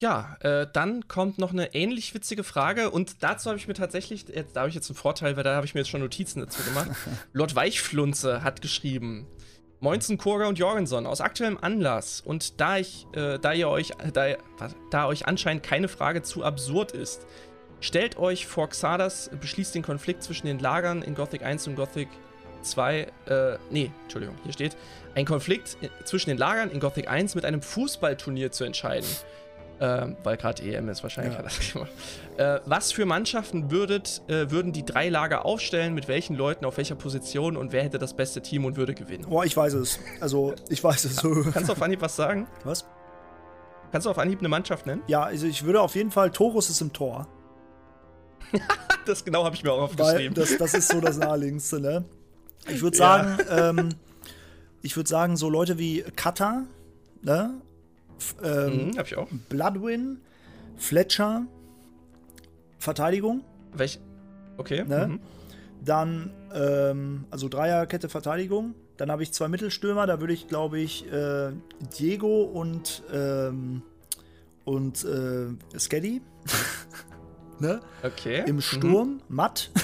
[0.00, 4.28] Ja, äh, dann kommt noch eine ähnlich witzige Frage und dazu habe ich mir tatsächlich,
[4.28, 6.38] jetzt, da habe ich jetzt einen Vorteil, weil da habe ich mir jetzt schon Notizen
[6.38, 6.90] dazu gemacht.
[7.32, 9.26] Lord Weichflunze hat geschrieben,
[9.80, 14.36] Moinzen, Kurga und Jorgenson, aus aktuellem Anlass und da ich, äh, da ihr euch, da,
[14.92, 17.26] da euch anscheinend keine Frage zu absurd ist,
[17.80, 22.08] Stellt euch vor, Xardas beschließt den Konflikt zwischen den Lagern in Gothic 1 und Gothic
[22.62, 23.06] 2.
[23.26, 24.76] Äh, nee, Entschuldigung, hier steht.
[25.14, 29.08] Ein Konflikt zwischen den Lagern in Gothic 1 mit einem Fußballturnier zu entscheiden.
[29.80, 31.38] Ähm, weil gerade EM ist, wahrscheinlich ja.
[31.38, 31.90] hat das gemacht.
[32.36, 35.94] Äh, was für Mannschaften würdet, äh, würden die drei Lager aufstellen?
[35.94, 39.26] Mit welchen Leuten, auf welcher Position und wer hätte das beste Team und würde gewinnen?
[39.28, 40.00] Boah, ich weiß es.
[40.20, 41.16] Also, ich weiß es.
[41.52, 42.48] Kannst du auf Anhieb was sagen?
[42.64, 42.86] Was?
[43.92, 45.02] Kannst du auf Anhieb eine Mannschaft nennen?
[45.06, 47.28] Ja, also ich würde auf jeden Fall, Torus ist im Tor.
[49.06, 50.34] das genau habe ich mir auch aufgeschrieben.
[50.34, 52.04] das, das ist so das Naheliegendste, ne?
[52.68, 53.88] Ich würde sagen, ähm,
[54.82, 56.64] ich würde sagen, so Leute wie Kata,
[57.22, 57.54] ne?
[58.18, 59.28] F ähm, mhm, habe ich auch.
[59.48, 60.20] Bloodwin,
[60.76, 61.46] Fletcher,
[62.78, 64.00] Verteidigung, Welch?
[64.56, 64.84] Okay.
[64.84, 65.06] Ne?
[65.06, 65.20] Mhm.
[65.84, 68.74] dann, ähm, also Dreierkette Verteidigung.
[68.96, 71.52] Dann habe ich zwei Mittelstürmer, da würde ich, glaube ich, äh,
[71.98, 73.82] Diego und, ähm,
[74.64, 76.20] und äh, Skeddy.
[77.60, 77.80] ne?
[78.02, 78.44] Okay.
[78.46, 78.60] Im Mhm.
[78.60, 79.70] Sturm, Matt.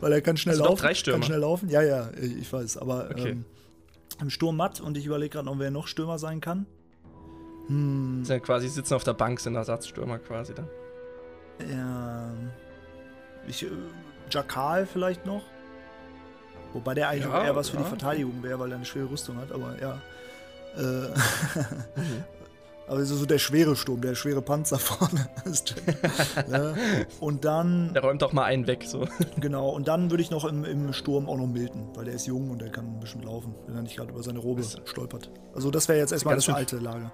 [0.00, 0.80] Weil er kann schnell Also laufen.
[0.82, 1.18] drei Stürmer.
[1.20, 1.68] Kann schnell laufen.
[1.68, 2.78] Ja, ja, ich weiß.
[2.78, 3.30] Aber Okay.
[3.30, 3.44] ähm,
[4.20, 6.66] im Sturm Matt und ich überlege gerade noch, wer noch Stürmer sein kann.
[7.68, 10.68] Sind ja quasi sitzen auf der Bank, sind Ersatzstürmer quasi dann.
[11.70, 12.30] Ja.
[13.46, 13.68] Ich, äh,
[14.30, 15.42] Jakal vielleicht noch.
[16.74, 17.82] Wobei der eigentlich Ja, eher was für ja.
[17.84, 20.00] die Verteidigung wäre, weil er eine schwere Rüstung hat, aber ja.
[20.76, 20.80] Äh,
[21.96, 22.24] Mhm.
[22.86, 25.28] Aber es ist so der schwere Sturm, der schwere Panzer vorne.
[25.44, 25.74] ist
[26.50, 26.74] ja.
[27.20, 29.06] Und dann, Der räumt doch mal einen weg, so.
[29.40, 32.26] genau, und dann würde ich noch im, im Sturm auch noch Milton, weil der ist
[32.26, 34.80] jung und der kann ein bisschen laufen, wenn er nicht gerade über seine Robe Ist-
[34.88, 35.30] stolpert.
[35.54, 37.12] Also das wäre jetzt erstmal das alte Lager.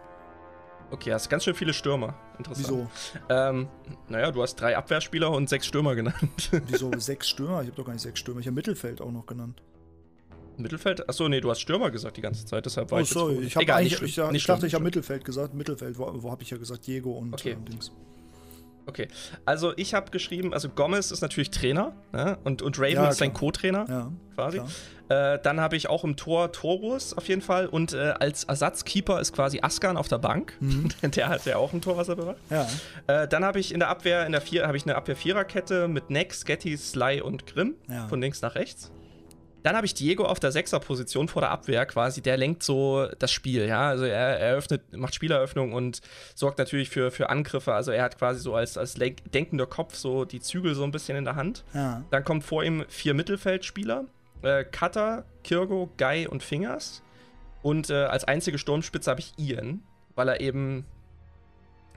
[0.92, 2.16] Okay, hast ganz schön viele Stürmer.
[2.36, 2.66] Interessant.
[2.68, 2.86] Wieso?
[3.28, 3.68] Ähm,
[4.08, 6.50] naja, du hast drei Abwehrspieler und sechs Stürmer genannt.
[6.66, 7.60] Wieso sechs Stürmer?
[7.62, 8.40] Ich habe doch gar nicht sechs Stürmer.
[8.40, 9.62] Ich habe Mittelfeld auch noch genannt.
[10.62, 11.08] Mittelfeld?
[11.08, 13.38] Achso, nee, du hast Stürmer gesagt die ganze Zeit, deshalb war Oh, ich sorry.
[13.40, 15.54] Ich, hab Egal, nicht ich, ich nicht dachte, schlimm, ich habe Mittelfeld gesagt.
[15.54, 16.86] Mittelfeld, wo, wo habe ich ja gesagt?
[16.86, 17.52] Diego und Okay.
[17.52, 17.92] ähm, Dings.
[18.86, 19.08] Okay,
[19.44, 22.38] also ich habe geschrieben, also Gomez ist natürlich Trainer ne?
[22.44, 23.32] und, und Raven Ja, ist sein.
[23.32, 24.60] Co-Trainer Ja, quasi.
[25.08, 29.20] Äh, dann habe ich auch im Tor Torus auf jeden Fall und äh, als Ersatzkeeper
[29.20, 30.54] ist quasi Askan auf der Bank.
[30.60, 30.88] Mhm.
[31.14, 32.36] der hat ja auch ein Torwasser bewacht.
[32.48, 32.66] Ja.
[33.06, 36.10] Äh, dann habe ich in der Abwehr, in der vier, habe ich eine Abwehr-Viererkette mit
[36.10, 38.08] Nex, Getty, Sly und Grimm Ja.
[38.08, 38.90] von links nach rechts.
[39.62, 42.22] Dann habe ich Diego auf der Sechser-Position vor der Abwehr quasi.
[42.22, 43.88] Der lenkt so das Spiel, ja.
[43.88, 46.00] Also er eröffnet, macht Spieleröffnung und
[46.34, 47.74] sorgt natürlich für, für Angriffe.
[47.74, 51.16] Also er hat quasi so als, als denkender Kopf so die Zügel so ein bisschen
[51.16, 51.64] in der Hand.
[51.74, 52.02] Ja.
[52.10, 54.06] Dann kommt vor ihm vier Mittelfeldspieler:
[54.42, 57.02] äh, Cutter, Kirgo, Guy und Fingers.
[57.62, 59.82] Und äh, als einzige Sturmspitze habe ich Ian,
[60.14, 60.86] weil er eben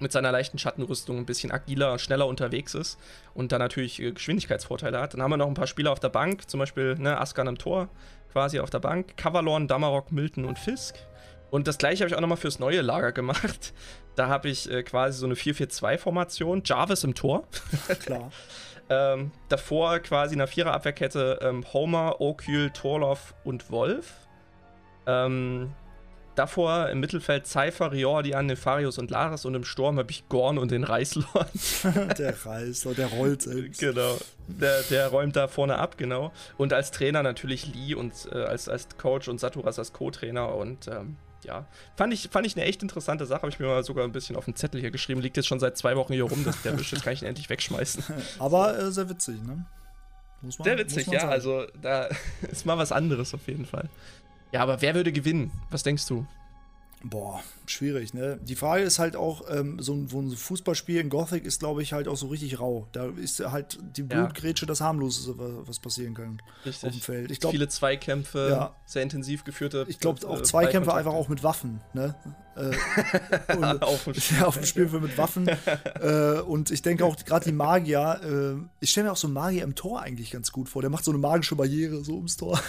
[0.04, 3.00] mit seiner leichten Schattenrüstung ein bisschen agiler, schneller unterwegs ist
[3.34, 5.16] und dann natürlich äh, Geschwindigkeitsvorteile hat.
[5.16, 7.58] Dann haben wir noch ein paar Spieler auf der Bank, zum Beispiel ne, Askan im
[7.58, 7.90] Tor,
[8.32, 10.96] quasi auf der Bank, Kavalorn, Damarok, Milton und Fisk.
[11.50, 13.74] Und das gleiche habe ich auch nochmal fürs neue Lager gemacht.
[14.16, 17.48] Da habe ich äh, quasi so eine 4-4-2-Formation, Jarvis im Tor.
[18.06, 18.32] Klar.
[18.88, 24.14] Ähm, davor quasi in der Vierer-Abwehrkette ähm, Homer, Okül, Torloff und Wolf.
[25.08, 25.74] Ähm,
[26.36, 30.72] davor im Mittelfeld Cypher, Riordan, Nefarius und Laris und im Sturm habe ich Gorn und
[30.72, 31.50] den Reißlord.
[32.18, 33.80] der reißt, der rollt selbst.
[33.80, 34.18] genau.
[34.48, 36.32] Der, der räumt da vorne ab, genau.
[36.58, 40.88] Und als Trainer natürlich Lee und äh, als, als Coach und Saturas als Co-Trainer und
[40.88, 43.42] ähm, ja, fand ich, fand ich eine echt interessante Sache.
[43.42, 45.22] Habe ich mir mal sogar ein bisschen auf den Zettel hier geschrieben.
[45.22, 46.92] Liegt jetzt schon seit zwei Wochen hier rum, das der Wisch.
[46.92, 48.04] Jetzt kann ich ihn endlich wegschmeißen.
[48.40, 49.66] Aber äh, sehr witzig, ne?
[50.42, 51.22] Muss man, Sehr witzig, ja.
[51.22, 51.32] sagen.
[51.32, 52.10] Also da
[52.52, 53.90] ist mal was anderes auf jeden Fall.
[54.54, 55.52] Ja, aber wer würde gewinnen?
[55.72, 56.26] Was denkst du?
[57.06, 58.40] Boah, schwierig, ne?
[58.44, 61.82] Die Frage ist halt auch, ähm, so, ein, so ein Fußballspiel in Gothic ist, glaube
[61.84, 62.88] ich, halt auch so richtig rau.
[62.94, 64.08] Da ist halt die Ja.
[64.08, 66.88] Blutgrätsche das harmloseste, wa- was passieren kann Richtig.
[66.88, 67.30] auf dem Feld.
[67.32, 68.76] Ich glaube, Viele Zweikämpfe, Ja.
[68.86, 69.86] sehr intensiv geführte.
[69.90, 70.98] ich glaube äh, auch Zweikämpfe Ballkontakte.
[70.98, 72.16] einfach auch mit Waffen, ne?
[72.56, 75.48] Äh, und, auf dem Ja, auf dem Spielfeld mit Waffen.
[76.00, 78.22] äh, und ich denke auch gerade die Magier,
[78.62, 80.82] äh, ich stelle mir auch so einen Magier im Tor eigentlich ganz gut vor.
[80.84, 82.62] Der macht so eine magische Barriere so ums Tor.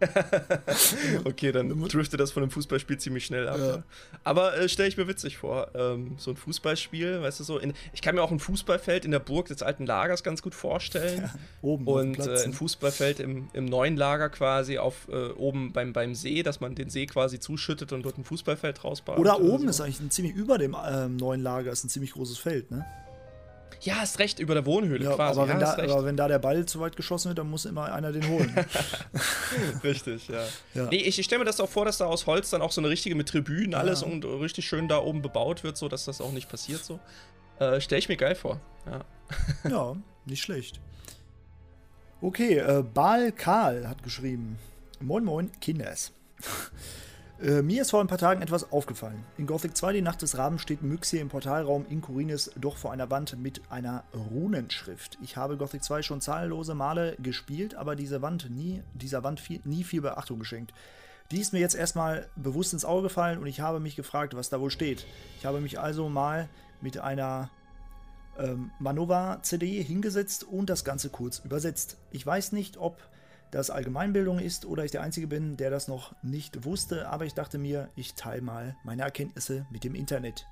[1.24, 3.58] Okay, dann driftet das von einem Fußballspiel ziemlich schnell ab.
[3.58, 3.66] Ja.
[3.66, 3.82] Ja.
[4.24, 5.68] Aber äh, stelle ich mir witzig vor.
[5.74, 7.58] Ähm, so ein Fußballspiel, weißt du so.
[7.58, 10.54] In, ich kann mir auch ein Fußballfeld in der Burg des alten Lagers ganz gut
[10.54, 11.30] vorstellen.
[11.62, 12.52] Oben auf dem Und äh, ein?
[12.52, 16.90] Fußballfeld im, im neuen Lager quasi auf äh, oben beim, beim See, dass man den
[16.90, 19.18] See quasi zuschüttet und dort ein Fußballfeld rausbaut.
[19.18, 19.70] Oder oben so.
[19.70, 22.84] ist eigentlich ein ziemlich über dem ähm, neuen Lager ist ein ziemlich großes Feld, ne?
[23.82, 25.38] Ja, hast recht, über der Wohnhöhle Ja, quasi.
[25.38, 25.90] aber, wenn ja, da, hast recht.
[25.92, 28.54] aber wenn da der Ball zu weit geschossen wird, dann muss immer einer den holen.
[29.84, 30.42] Richtig, ja.
[30.74, 30.88] Ja.
[30.90, 32.80] Nee, ich, ich stelle mir das auch vor, dass da aus Holz dann auch so
[32.80, 34.06] eine richtige mit Tribünen alles Ja.
[34.08, 36.98] und äh, richtig schön da oben bebaut wird, so dass das auch nicht passiert so.
[37.58, 38.60] Äh, stelle ich mir geil vor.
[38.86, 39.04] Ja.
[39.70, 40.80] ja, nicht schlecht.
[42.20, 44.58] Okay, äh, Bal Karl hat geschrieben:
[45.00, 46.12] Moin Moin, Kinders.
[47.40, 49.22] Äh, mir ist vor ein paar Tagen etwas aufgefallen.
[49.36, 52.92] In Gothic 2, die Nacht des Raben, steht Myxie im Portalraum in Kurinis doch vor
[52.92, 55.18] einer Wand mit einer Runenschrift.
[55.22, 59.60] Ich habe Gothic 2 schon zahllose Male gespielt, aber diese Wand nie, dieser Wand viel,
[59.64, 60.72] nie viel Beachtung geschenkt.
[61.30, 64.48] Die ist mir jetzt erstmal bewusst ins Auge gefallen und ich habe mich gefragt, was
[64.48, 65.04] da wohl steht.
[65.38, 66.48] Ich habe mich also mal
[66.80, 67.50] mit einer
[68.38, 71.98] ähm, Manova-CD hingesetzt und das Ganze kurz übersetzt.
[72.12, 72.96] Ich weiß nicht, ob
[73.50, 77.34] das Allgemeinbildung ist oder ich der Einzige bin, der das noch nicht wusste, aber ich
[77.34, 80.46] dachte mir, ich teile mal meine Erkenntnisse mit dem Internet.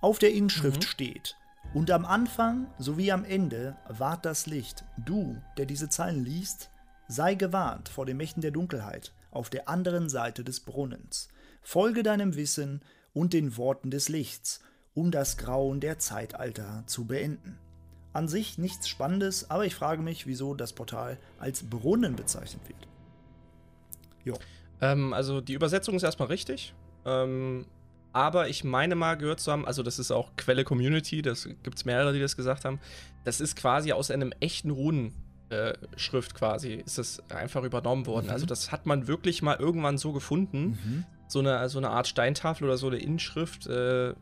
[0.00, 1.36] Auf der Inschrift steht:
[1.74, 4.84] Und am Anfang sowie am Ende ward das Licht.
[5.04, 6.70] Du, der diese Zeilen liest,
[7.08, 11.28] sei gewarnt vor den Mächten der Dunkelheit auf der anderen Seite des Brunnens.
[11.62, 12.82] Folge deinem Wissen
[13.12, 14.60] und den Worten des Lichts,
[14.94, 17.58] um das Grauen der Zeitalter zu beenden.
[18.12, 22.88] An sich nichts Spannendes, aber ich frage mich, wieso das Portal als Brunnen bezeichnet wird.
[24.24, 24.38] Jo.
[24.80, 26.74] Ähm, also die Übersetzung ist erstmal richtig.
[27.04, 27.66] Ähm,
[28.12, 31.76] aber ich meine mal gehört zu haben, also das ist auch Quelle Community, das gibt
[31.76, 32.80] es mehrere, die das gesagt haben.
[33.24, 38.26] Das ist quasi aus einem echten Runenschrift äh, quasi, ist das einfach übernommen worden.
[38.26, 38.32] Mhm.
[38.32, 40.78] Also das hat man wirklich mal irgendwann so gefunden.
[40.82, 41.04] Mhm.
[41.28, 43.66] So, eine, so eine Art Steintafel oder so eine Inschrift.
[43.66, 44.14] Äh,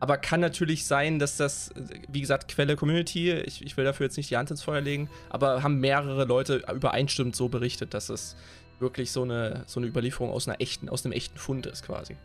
[0.00, 1.70] aber kann natürlich sein, dass das,
[2.08, 5.08] wie gesagt, Quelle Community, ich, ich will dafür jetzt nicht die Hand ins Feuer legen,
[5.28, 8.36] aber haben mehrere Leute übereinstimmend so berichtet, dass es
[8.78, 12.16] wirklich so eine, so eine Überlieferung aus, einer echten, aus einem echten Fund ist quasi.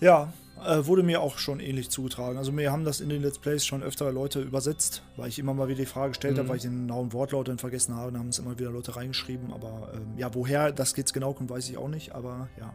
[0.00, 0.32] Ja,
[0.64, 2.38] äh, wurde mir auch schon ähnlich zugetragen.
[2.38, 5.54] Also mir haben das in den Let's Plays schon öfter Leute übersetzt, weil ich immer
[5.54, 6.38] mal wieder die Frage gestellt mhm.
[6.38, 8.94] habe, weil ich den genauen Wortlaut dann vergessen habe, dann haben es immer wieder Leute
[8.94, 9.52] reingeschrieben.
[9.52, 12.14] Aber ähm, ja, woher das jetzt genau kommt, weiß ich auch nicht.
[12.14, 12.72] Aber ja.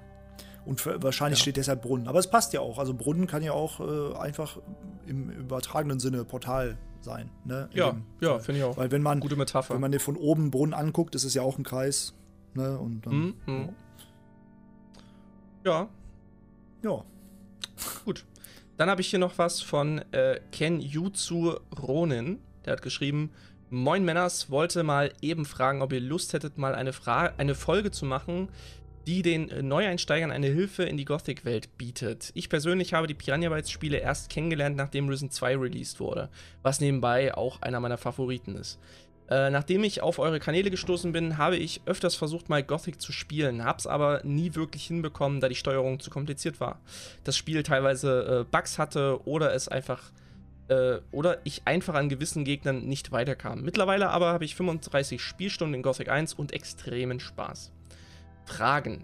[0.66, 1.44] Und für, wahrscheinlich ja.
[1.44, 2.08] steht deshalb Brunnen.
[2.08, 2.78] Aber es passt ja auch.
[2.78, 4.58] Also Brunnen kann ja auch äh, einfach
[5.06, 7.30] im übertragenen Sinne Portal sein.
[7.44, 7.70] Ne?
[7.74, 8.78] ja, ja, finde ich auch.
[8.78, 9.74] Weil wenn man, Gute Metapher.
[9.74, 12.14] wenn man den von oben Brunnen anguckt, ist es ja auch ein Kreis.
[12.54, 12.78] Ne?
[12.80, 13.36] Und dann, mhm.
[13.46, 13.70] mhm.
[15.66, 15.88] ja.
[16.84, 17.04] Ja.
[18.06, 18.26] Gut.
[18.78, 22.40] Dann habe ich hier noch was von äh, Ken Yuzu Ronin.
[22.66, 23.32] Der hat geschrieben:
[23.70, 27.92] Moin Männers, wollte mal eben fragen, ob ihr Lust hättet, mal eine, Fra eine Folge
[27.92, 28.50] zu machen,
[29.08, 32.32] die den Neueinsteigern eine Hilfe in die Gothic-Welt bietet.
[32.34, 36.30] Ich persönlich habe die Piranha Bytes-Spiele erst kennengelernt, nachdem Risen 2 released wurde,
[36.62, 38.80] was nebenbei auch einer meiner Favoriten ist.
[39.30, 43.12] Äh, nachdem ich auf eure Kanäle gestoßen bin, habe ich öfters versucht, mal Gothic zu
[43.12, 46.80] spielen, hab's aber nie wirklich hinbekommen, da die Steuerung zu kompliziert war.
[47.24, 50.12] Das Spiel teilweise äh, Bugs hatte oder es einfach
[50.68, 53.62] äh, oder ich einfach an gewissen Gegnern nicht weiterkam.
[53.62, 57.72] Mittlerweile aber habe ich 35 Spielstunden in Gothic 1 und extremen Spaß.
[58.46, 59.04] Fragen.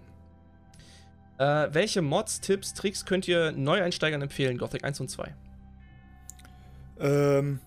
[1.38, 5.34] Äh, welche Mods, Tipps, Tricks könnt ihr Neueinsteigern empfehlen, Gothic 1 und 2?
[7.00, 7.60] Ähm,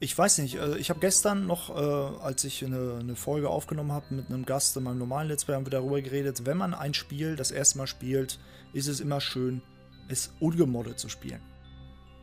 [0.00, 3.92] ich weiß nicht, äh, ich habe gestern noch, äh, als ich eine, eine Folge aufgenommen
[3.92, 6.74] habe mit einem Gast in meinem normalen Let's Play, haben wir darüber geredet, wenn man
[6.74, 8.38] ein Spiel das erste Mal spielt,
[8.72, 9.62] ist es immer schön,
[10.08, 11.40] es ungemoddet zu spielen.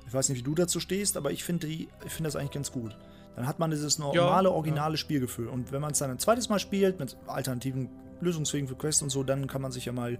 [0.07, 2.95] Ich weiß nicht, wie du dazu stehst, aber ich finde find das eigentlich ganz gut.
[3.35, 4.97] Dann hat man dieses normale, ja, originale ja.
[4.97, 5.47] Spielgefühl.
[5.47, 7.89] Und wenn man es dann ein zweites Mal spielt, mit alternativen
[8.21, 10.17] Lösungswegen für Quests und so, dann kann man sich ja mal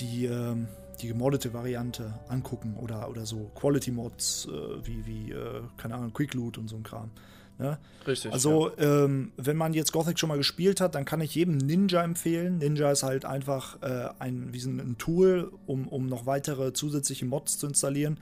[0.00, 0.68] die, ähm,
[1.00, 6.12] die gemoddete Variante angucken oder, oder so Quality Mods äh, wie, wie äh, keine Ahnung,
[6.12, 7.10] Quick Loot und so ein Kram.
[7.58, 7.78] Ne?
[8.06, 8.32] Richtig.
[8.32, 9.04] Also, ja.
[9.04, 12.58] ähm, wenn man jetzt Gothic schon mal gespielt hat, dann kann ich jedem Ninja empfehlen.
[12.58, 17.58] Ninja ist halt einfach äh, ein, wie ein Tool, um, um noch weitere zusätzliche Mods
[17.58, 18.20] zu installieren.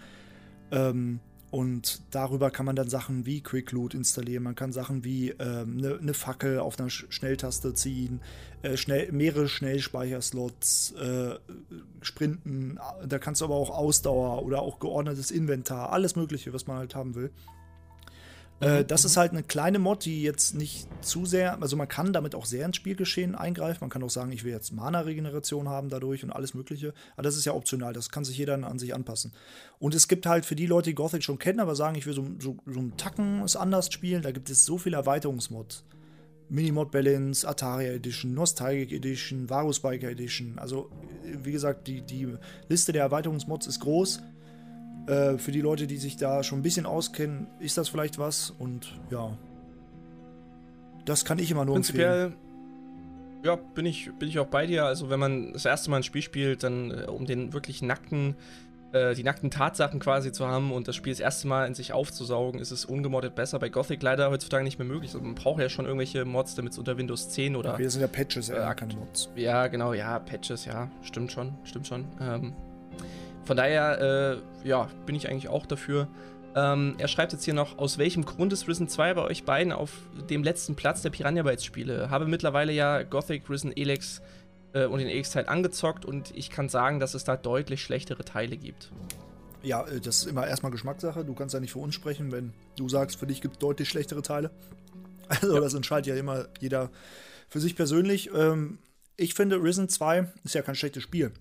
[0.71, 1.21] Ähm,
[1.51, 4.43] und darüber kann man dann Sachen wie Quick Loot installieren.
[4.43, 8.21] Man kann Sachen wie eine ähm, ne, ne Fackel auf einer Schnelltaste ziehen,
[8.63, 11.37] äh, schnell, mehrere Schnellspeicherslots, äh,
[12.03, 12.79] Sprinten.
[13.07, 16.95] Da kannst du aber auch Ausdauer oder auch geordnetes Inventar, alles Mögliche, was man halt
[16.95, 17.31] haben will.
[18.61, 19.07] Äh, mhm, das mhm.
[19.07, 22.47] ist halt eine kleine Mod, die jetzt nicht zu sehr, also man kann damit auch
[22.47, 23.79] sehr ins Spielgeschehen eingreifen.
[23.83, 26.95] Man kann auch sagen, ich will jetzt Mana-Regeneration haben dadurch und alles Mögliche.
[27.15, 29.33] Aber das ist ja optional, das kann sich jeder an sich anpassen.
[29.79, 32.15] Und es gibt halt für die Leute, die Gothic schon kennen, aber sagen, ich will
[32.15, 35.85] so, so, so einen Tacken es anders spielen, da gibt es so viele Erweiterungsmods.
[36.49, 40.59] Minimod Balance, Ataria Edition, Nostalgic Edition, Varus Biker Edition.
[40.59, 40.91] Also,
[41.25, 42.29] wie gesagt, die, die
[42.69, 44.23] Liste der Erweiterungsmods ist groß.
[45.07, 48.51] Äh, für die Leute, die sich da schon ein bisschen auskennen, ist das vielleicht was.
[48.51, 49.37] Und ja,
[51.05, 52.47] das kann ich immer nur Prinzipiell, empfehlen.
[53.45, 54.85] Ja, bin ich, bin ich auch bei dir.
[54.85, 58.35] Also, wenn man das erste Mal ein Spiel spielt, dann äh, um den wirklich nackten,
[58.91, 61.93] äh, die nackten Tatsachen quasi zu haben und das Spiel das erste Mal in sich
[61.93, 63.61] aufzusaugen, ist es ungemoddet besser.
[63.61, 65.15] Bei Gothic leider heutzutage nicht mehr möglich.
[65.15, 67.75] Also, man braucht ja schon irgendwelche Mods, damit es unter Windows 10 oder.
[67.75, 69.31] Okay, das sind ja Patches, ja, äh, keine Mods.
[69.37, 72.05] Ja, genau, ja, Patches, ja, stimmt schon, stimmt schon.
[72.21, 72.53] Ähm,
[73.47, 76.09] von daher, äh, ja, bin ich eigentlich auch dafür.
[76.57, 79.73] Ähm, er schreibt jetzt hier noch, aus welchem Grund ist Risen 2 bei euch beiden
[79.73, 79.93] auf
[80.31, 82.11] dem letzten Platz der Piranha Bytes Spiele?
[82.11, 84.23] Habe mittlerweile ja Gothic, Risen, Elex
[84.73, 88.57] äh, und den Elex-Teil angezockt und ich kann sagen, dass es da deutlich schlechtere Teile
[88.57, 88.91] gibt.
[89.63, 91.25] Ja, äh, das ist immer erstmal Geschmackssache.
[91.25, 93.89] Du kannst ja nicht für uns sprechen, wenn du sagst, für dich gibt es deutlich
[93.89, 94.51] schlechtere Teile.
[95.29, 95.61] Also ja.
[95.61, 96.89] das entscheidet ja immer jeder
[97.49, 98.31] für sich persönlich.
[98.33, 98.79] Ähm,
[99.17, 101.33] ich finde, Risen 2 ist ja kein schlechtes Spiel.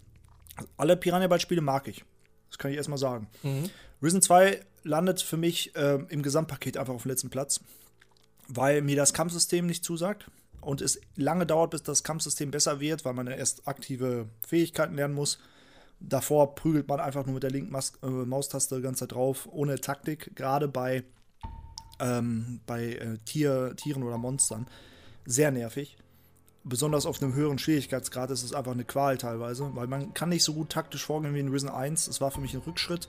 [0.78, 2.06] Alle Piranha Bytes Spiele mag ich.
[2.50, 3.28] Das kann ich erstmal sagen.
[3.44, 3.70] Mhm.
[4.02, 7.60] Risen 2 landet für mich äh, im Gesamtpaket einfach auf dem letzten Platz,
[8.48, 10.30] weil mir das Kampfsystem nicht zusagt
[10.62, 14.96] und es lange dauert, bis das Kampfsystem besser wird, weil man ja erst aktive Fähigkeiten
[14.96, 15.40] lernen muss.
[16.00, 19.48] Davor prügelt man einfach nur mit der linken Mas äh, Maustaste die ganze Zeit drauf,
[19.52, 21.04] ohne Taktik, gerade bei,
[22.00, 24.68] ähm, bei äh, Tier, Tieren oder Monstern.
[25.26, 25.98] Sehr nervig.
[26.68, 30.44] Besonders auf einem höheren Schwierigkeitsgrad ist es einfach eine Qual teilweise, weil man kann nicht
[30.44, 32.08] so gut taktisch vorgehen wie in Risen 1.
[32.08, 33.08] Es war für mich ein Rückschritt.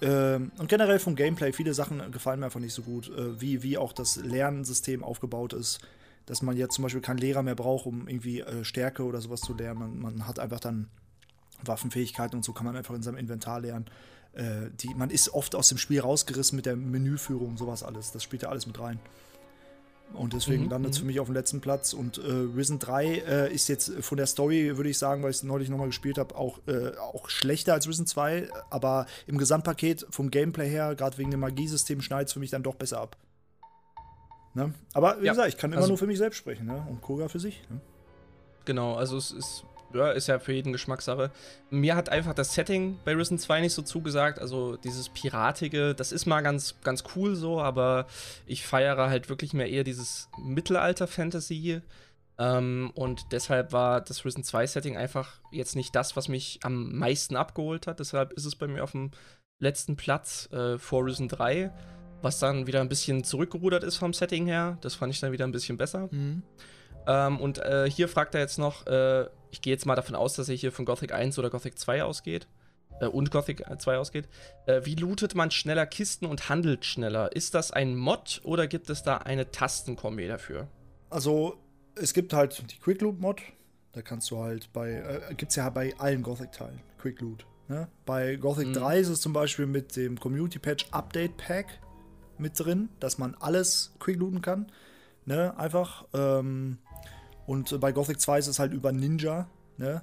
[0.00, 3.62] Ähm, und generell vom Gameplay, viele Sachen gefallen mir einfach nicht so gut, äh, wie,
[3.62, 5.78] wie auch das Lernsystem aufgebaut ist.
[6.26, 9.42] Dass man jetzt zum Beispiel keinen Lehrer mehr braucht, um irgendwie äh, Stärke oder sowas
[9.42, 9.78] zu lernen.
[9.78, 10.88] Man, man, hat einfach dann
[11.64, 13.86] Waffenfähigkeiten und so kann man einfach in seinem Inventar lernen.
[14.32, 18.10] Äh, die, man ist oft aus dem Spiel rausgerissen mit der Menüführung, sowas alles.
[18.10, 18.98] Das spielt ja alles mit rein.
[20.14, 21.00] Und deswegen mhm, landet es mhm.
[21.00, 21.92] für mich auf dem letzten Platz.
[21.92, 25.38] Und äh, Risen 3 äh, ist jetzt von der Story, würde ich sagen, weil ich
[25.38, 28.48] es neulich nochmal gespielt habe, auch, äh, auch schlechter als Risen 2.
[28.70, 32.62] Aber im Gesamtpaket vom Gameplay her, gerade wegen dem Magiesystem, schneidet es für mich dann
[32.62, 33.16] doch besser ab.
[34.54, 34.74] Ne?
[34.92, 36.86] Aber wie ja, gesagt, ich kann immer also, nur für mich selbst sprechen ne?
[36.88, 37.62] und Koga für sich.
[37.70, 37.80] Ne?
[38.64, 41.30] Genau, also es ist ja, ist ja für jeden Geschmackssache.
[41.70, 44.38] Mir hat einfach das Setting bei Risen 2 nicht so zugesagt.
[44.38, 48.06] Also dieses Piratige, das ist mal ganz, ganz cool so, aber
[48.46, 51.80] ich feiere halt wirklich mehr eher dieses Mittelalter-Fantasy.
[52.38, 56.96] Ähm, und deshalb war das Risen 2 Setting einfach jetzt nicht das, was mich am
[56.96, 58.00] meisten abgeholt hat.
[58.00, 59.10] Deshalb ist es bei mir auf dem
[59.60, 61.70] letzten Platz äh, vor Risen 3,
[62.20, 64.78] was dann wieder ein bisschen zurückgerudert ist vom Setting her.
[64.80, 66.08] Das fand ich dann wieder ein bisschen besser.
[66.10, 66.42] Mhm.
[67.06, 70.34] Ähm, und äh, hier fragt er jetzt noch, äh, ich gehe jetzt mal davon aus,
[70.34, 72.48] dass er hier von Gothic 1 oder Gothic 2 ausgeht.
[73.00, 74.28] Äh, und Gothic 2 ausgeht.
[74.66, 77.36] Äh, wie lootet man schneller Kisten und handelt schneller?
[77.36, 80.68] Ist das ein Mod oder gibt es da eine Tastenkombi dafür?
[81.10, 81.58] Also,
[81.94, 83.40] es gibt halt die Quick Loot Mod.
[83.92, 87.44] Da kannst du halt bei, äh, gibt es ja bei allen Gothic-Teilen, Quick Loot.
[87.68, 87.88] Ne?
[88.06, 88.72] Bei Gothic mhm.
[88.72, 91.66] 3 ist es zum Beispiel mit dem Community Patch Update Pack
[92.38, 94.72] mit drin, dass man alles quick looten kann.
[95.26, 95.56] Ne?
[95.58, 96.06] Einfach.
[96.14, 96.78] Ähm,
[97.46, 100.02] und bei Gothic 2 ist es halt über Ninja, ne?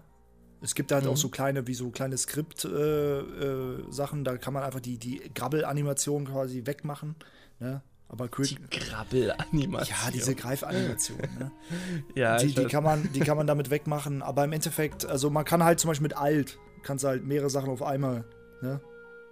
[0.61, 1.11] Es gibt halt mhm.
[1.11, 5.31] auch so kleine, wie so kleine Skript-Sachen, äh, äh, da kann man einfach die, die
[5.33, 7.15] Grabbel-Animation quasi wegmachen,
[7.59, 7.81] ne?
[8.09, 9.95] Aber die Grabbel-Animation.
[10.03, 11.19] Ja, diese Greifanimation.
[11.37, 11.51] ne?
[12.15, 14.23] ja, die, die, kann man, die kann man damit wegmachen.
[14.23, 17.69] Aber im Endeffekt, also man kann halt zum Beispiel mit Alt, kannst halt mehrere Sachen
[17.69, 18.25] auf einmal
[18.63, 18.81] ne,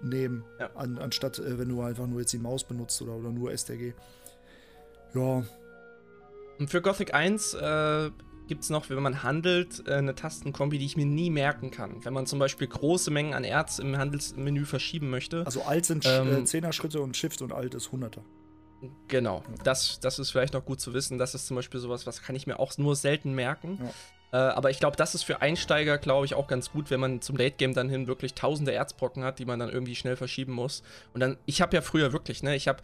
[0.04, 0.46] nehmen.
[0.60, 0.70] Ja.
[0.76, 3.94] An, anstatt, äh, wenn du einfach nur jetzt die Maus benutzt oder, oder nur STG.
[5.16, 5.44] Ja,
[6.60, 8.12] und für Gothic 1 äh,
[8.48, 12.04] gibt es noch, wenn man handelt, äh, eine Tastenkombi, die ich mir nie merken kann.
[12.04, 15.46] Wenn man zum Beispiel große Mengen an Erz im Handelsmenü verschieben möchte.
[15.46, 18.22] Also Alt sind ähm, 10er Schritte und Shift und Alt ist 100er.
[19.08, 21.18] Genau, das, das ist vielleicht noch gut zu wissen.
[21.18, 23.80] Das ist zum Beispiel sowas, was kann ich mir auch nur selten merken.
[23.82, 23.90] Ja.
[24.32, 27.22] Äh, aber ich glaube, das ist für Einsteiger, glaube ich, auch ganz gut, wenn man
[27.22, 30.54] zum Late Game dann hin wirklich tausende Erzbrocken hat, die man dann irgendwie schnell verschieben
[30.54, 30.84] muss.
[31.14, 32.84] Und dann, ich habe ja früher wirklich, ne, ich habe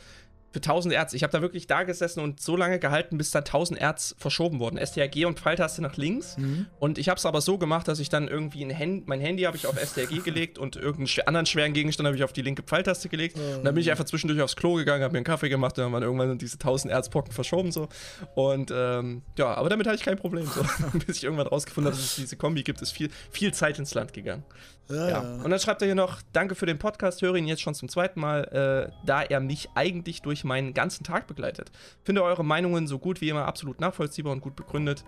[0.53, 1.13] für 1000 Erz.
[1.13, 4.59] Ich habe da wirklich da gesessen und so lange gehalten, bis da 1000 Erz verschoben
[4.59, 4.77] wurden.
[4.77, 6.37] STRG und Pfeiltaste nach links.
[6.37, 6.67] Mhm.
[6.79, 9.43] Und ich habe es aber so gemacht, dass ich dann irgendwie ein Hand, mein Handy
[9.43, 12.63] habe ich auf STRG gelegt und irgendeinen anderen schweren Gegenstand habe ich auf die linke
[12.63, 13.35] Pfeiltaste gelegt.
[13.35, 13.57] Mhm.
[13.57, 15.85] Und dann bin ich einfach zwischendurch aufs Klo gegangen, habe mir einen Kaffee gemacht und
[15.85, 17.89] dann waren irgendwann diese 1000 Erzbrocken verschoben so.
[18.35, 20.45] Und ähm, ja, aber damit hatte ich kein Problem.
[20.45, 20.63] So.
[21.05, 23.93] bis ich irgendwann rausgefunden habe, dass es diese Kombi gibt, ist viel, viel Zeit ins
[23.93, 24.43] Land gegangen.
[24.89, 25.19] Ja, ja.
[25.19, 27.87] Und dann schreibt er hier noch: Danke für den Podcast, höre ihn jetzt schon zum
[27.87, 31.71] zweiten Mal, äh, da er mich eigentlich durch meinen ganzen Tag begleitet.
[32.03, 35.03] Finde eure Meinungen so gut wie immer absolut nachvollziehbar und gut begründet.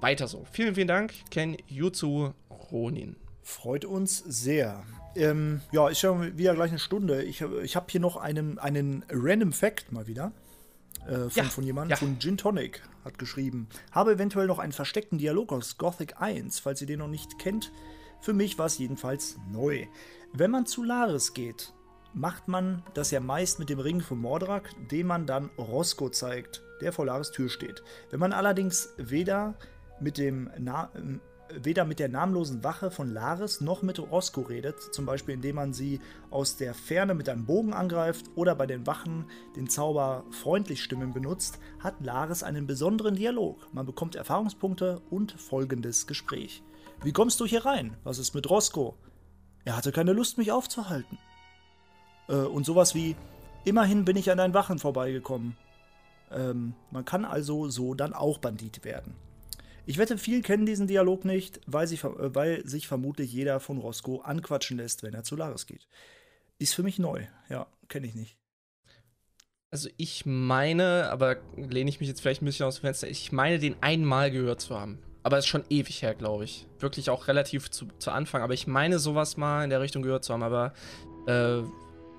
[0.00, 0.46] Weiter so.
[0.52, 2.32] Vielen, vielen Dank, Ken Yuzu
[2.70, 3.16] Ronin.
[3.42, 4.82] Freut uns sehr.
[5.16, 7.22] Ähm, ja, ist ja wieder gleich eine Stunde.
[7.24, 10.32] Ich, ich habe hier noch einen, einen Random Fact mal wieder.
[11.06, 11.96] Äh, von, ja, von jemandem, ja.
[11.96, 13.68] von Gin Tonic, hat geschrieben.
[13.90, 17.72] Habe eventuell noch einen versteckten Dialog aus Gothic 1, falls ihr den noch nicht kennt.
[18.20, 19.86] Für mich war es jedenfalls neu.
[20.32, 21.72] Wenn man zu Laris geht,
[22.18, 26.62] macht man das ja meist mit dem Ring von Mordrak, dem man dann Rosco zeigt,
[26.80, 27.82] der vor Laris Tür steht.
[28.10, 29.54] Wenn man allerdings weder
[30.00, 30.90] mit dem Na
[31.50, 35.72] weder mit der namenlosen Wache von Laris noch mit Rosco redet, zum Beispiel indem man
[35.72, 35.98] sie
[36.30, 39.24] aus der Ferne mit einem Bogen angreift oder bei den Wachen
[39.56, 43.66] den Zauber freundlich stimmen benutzt, hat Laris einen besonderen Dialog.
[43.72, 46.62] Man bekommt Erfahrungspunkte und folgendes Gespräch.
[47.02, 47.96] Wie kommst du hier rein?
[48.04, 48.94] Was ist mit Roscoe?
[49.64, 51.18] Er hatte keine Lust, mich aufzuhalten.
[52.28, 53.16] Äh, und sowas wie,
[53.64, 55.56] immerhin bin ich an deinen Wachen vorbeigekommen.
[56.30, 59.14] Ähm, man kann also so dann auch Bandit werden.
[59.86, 63.78] Ich wette, viele kennen diesen Dialog nicht, weil, sie, äh, weil sich vermutlich jeder von
[63.78, 65.88] Roscoe anquatschen lässt, wenn er zu Laris geht.
[66.58, 67.24] Ist für mich neu.
[67.48, 68.36] Ja, kenne ich nicht.
[69.70, 73.32] Also ich meine, aber lehne ich mich jetzt vielleicht ein bisschen aus dem Fenster, ich
[73.32, 74.98] meine, den einmal gehört zu haben.
[75.22, 76.66] Aber ist schon ewig her, glaube ich.
[76.78, 78.40] Wirklich auch relativ zu, zu Anfang.
[78.40, 80.42] Aber ich meine, sowas mal in der Richtung gehört zu haben.
[80.42, 80.72] Aber
[81.26, 81.62] äh,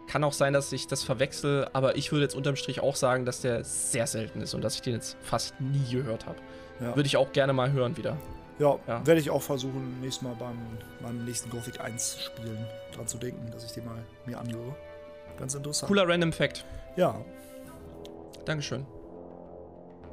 [0.10, 1.70] kann auch sein, dass ich das verwechsel.
[1.72, 4.76] Aber ich würde jetzt unterm Strich auch sagen, dass der sehr selten ist und dass
[4.76, 6.38] ich den jetzt fast nie gehört habe.
[6.82, 6.96] Ja.
[6.96, 8.18] Würde ich auch gerne mal hören wieder.
[8.58, 9.06] Ja, ja.
[9.06, 10.58] werde ich auch versuchen, nächstes Mal beim,
[11.02, 13.96] beim nächsten Gothic 1 spielen dran zu denken, dass ich den mal
[14.26, 14.76] mir anhöre.
[15.38, 15.88] Ganz interessant.
[15.88, 16.66] Cooler Random Fact.
[16.98, 17.16] Ja.
[18.44, 18.86] Dankeschön.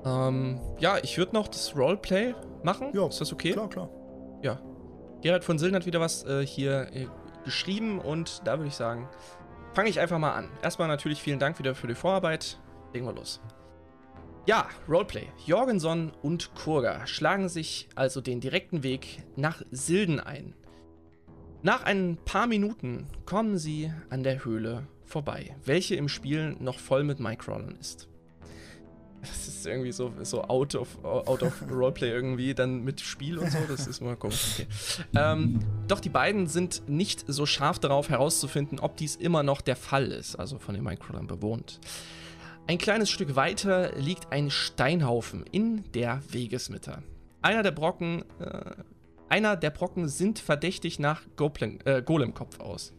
[0.04, 2.90] Ähm, ja, ich würde noch das Roleplay machen.
[2.92, 3.08] Ja.
[3.08, 3.52] Ist das okay?
[3.52, 3.88] Klar, klar.
[4.42, 4.60] Ja.
[5.22, 7.06] Gerhard von Sillen hat wieder was äh, hier äh,
[7.44, 9.08] geschrieben und da würde ich sagen,
[9.76, 10.48] fange ich einfach mal an.
[10.62, 12.58] Erstmal natürlich vielen Dank wieder für die Vorarbeit.
[12.94, 13.42] Legen wir los.
[14.46, 15.26] Ja, Roleplay.
[15.44, 20.54] Jorgenson und Kurga schlagen sich also den direkten Weg nach Silden ein.
[21.60, 27.04] Nach ein paar Minuten kommen sie an der Höhle vorbei, welche im Spiel noch voll
[27.04, 28.08] mit Microllern ist.
[29.28, 33.50] Das ist irgendwie so, so out, of, out of Roleplay irgendwie, dann mit Spiel und
[33.50, 34.60] so, das ist mal komisch.
[34.60, 34.66] Okay.
[35.14, 39.76] Ähm, doch die beiden sind nicht so scharf darauf herauszufinden, ob dies immer noch der
[39.76, 41.80] Fall ist, also von den Microllern bewohnt.
[42.68, 47.02] Ein kleines Stück weiter liegt ein Steinhaufen in der Wegesmitte.
[47.40, 48.72] Einer der Brocken, äh,
[49.28, 52.92] einer der Brocken sind verdächtig nach Goplen, äh, Golemkopf aus.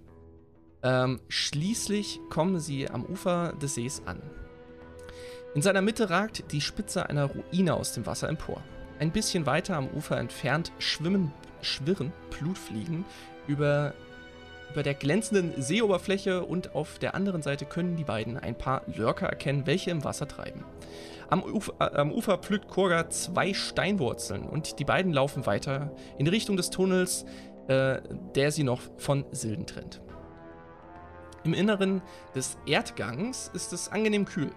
[0.84, 4.22] Ähm, schließlich kommen sie am Ufer des Sees an.
[5.56, 8.62] In seiner Mitte ragt die Spitze einer Ruine aus dem Wasser empor.
[9.00, 13.06] Ein bisschen weiter am Ufer entfernt schwimmen, schwirren Blutfliegen
[13.48, 13.94] über
[14.72, 19.28] über der glänzenden Seeoberfläche und auf der anderen Seite können die beiden ein paar Lurker
[19.28, 20.64] erkennen, welche im Wasser treiben.
[21.30, 26.28] Am Ufer, äh, am Ufer pflückt Korga zwei Steinwurzeln und die beiden laufen weiter in
[26.28, 27.26] Richtung des Tunnels,
[27.68, 28.02] äh,
[28.36, 30.02] der sie noch von Silden trennt.
[31.44, 32.02] Im Inneren
[32.36, 34.52] des Erdgangs ist es angenehm kühl.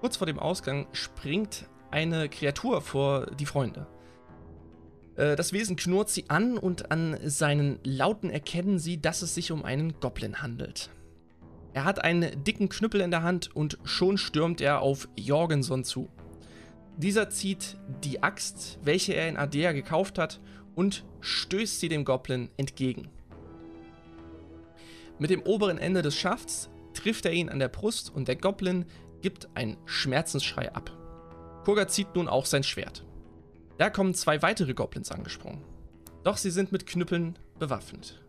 [0.00, 3.86] Kurz vor dem Ausgang springt eine Kreatur vor die Freunde.
[5.16, 9.50] Äh, das Wesen knurrt sie an und an seinen Lauten erkennen sie, dass es sich
[9.50, 10.90] um einen Goblin handelt.
[11.72, 16.08] Er hat einen dicken Knüppel in der Hand und schon stürmt er auf Jorgenson zu.
[16.96, 20.40] Dieser zieht die Axt, welche er in Adea gekauft hat,
[20.74, 23.08] und stößt sie dem Goblin entgegen.
[25.18, 28.84] Mit dem oberen Ende des Schafts trifft er ihn an der Brust und der Goblin
[29.20, 30.90] gibt einen Schmerzensschrei ab.
[31.64, 33.04] Kurga zieht nun auch sein Schwert.
[33.78, 35.64] Da kommen zwei weitere Goblins angesprungen.
[36.24, 38.20] Doch sie sind mit Knüppeln bewaffnet.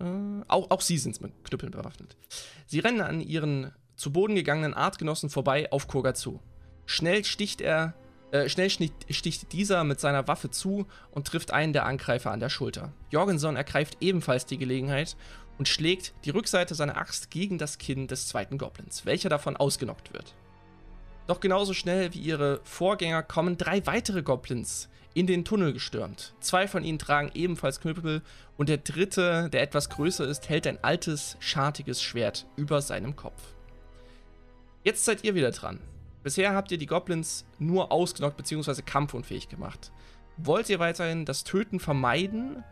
[0.00, 0.04] Äh,
[0.48, 2.16] auch, auch sie sind mit Knüppeln bewaffnet.
[2.66, 6.40] Sie rennen an ihren zu Boden gegangenen Artgenossen vorbei auf Kurga zu.
[6.86, 7.94] Schnell sticht er,
[8.30, 12.48] äh, schnell sticht dieser mit seiner Waffe zu und trifft einen der Angreifer an der
[12.48, 12.92] Schulter.
[13.10, 15.16] Jorgenson ergreift ebenfalls die Gelegenheit
[15.58, 20.12] und schlägt die Rückseite seiner Axt gegen das Kinn des zweiten Goblins, welcher davon ausgenockt
[20.12, 20.34] wird.
[21.26, 26.32] Doch genauso schnell wie ihre Vorgänger kommen drei weitere Goblins in den Tunnel gestürmt.
[26.40, 28.22] Zwei von ihnen tragen ebenfalls Knüppel
[28.56, 33.42] und der dritte, der etwas größer ist, hält ein altes, schartiges Schwert über seinem Kopf.
[34.84, 35.80] Jetzt seid ihr wieder dran.
[36.22, 38.82] Bisher habt ihr die Goblins nur ausgenockt bzw.
[38.82, 39.92] kampfunfähig gemacht.
[40.36, 42.64] Wollt ihr weiterhin das Töten vermeiden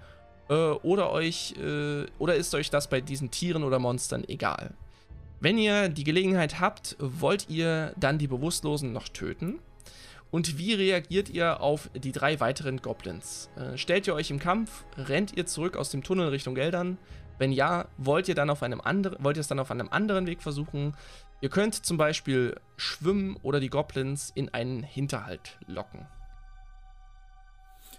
[0.48, 4.74] äh, oder euch äh, oder ist euch das bei diesen Tieren oder Monstern egal?
[5.40, 9.58] Wenn ihr die Gelegenheit habt, wollt ihr dann die Bewusstlosen noch töten?
[10.30, 13.50] Und wie reagiert ihr auf die drei weiteren Goblins?
[13.56, 14.84] Äh, stellt ihr euch im Kampf?
[14.96, 16.98] Rennt ihr zurück aus dem Tunnel Richtung Geldern?
[17.38, 20.26] Wenn ja, wollt ihr dann auf einem anderen, wollt ihr es dann auf einem anderen
[20.26, 20.94] Weg versuchen?
[21.42, 26.06] Ihr könnt zum Beispiel schwimmen oder die Goblins in einen Hinterhalt locken.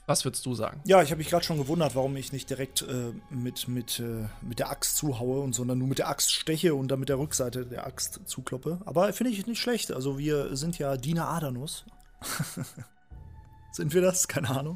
[0.07, 0.79] Was würdest du sagen?
[0.85, 4.27] Ja, ich habe mich gerade schon gewundert, warum ich nicht direkt äh, mit, mit, äh,
[4.41, 7.19] mit der Axt zuhaue, und, sondern nur mit der Axt steche und dann mit der
[7.19, 8.79] Rückseite der Axt zukloppe.
[8.85, 9.91] Aber finde ich nicht schlecht.
[9.91, 11.85] Also wir sind ja Diener Adanus.
[13.77, 14.27] Sind wir das?
[14.27, 14.75] Keine Ahnung.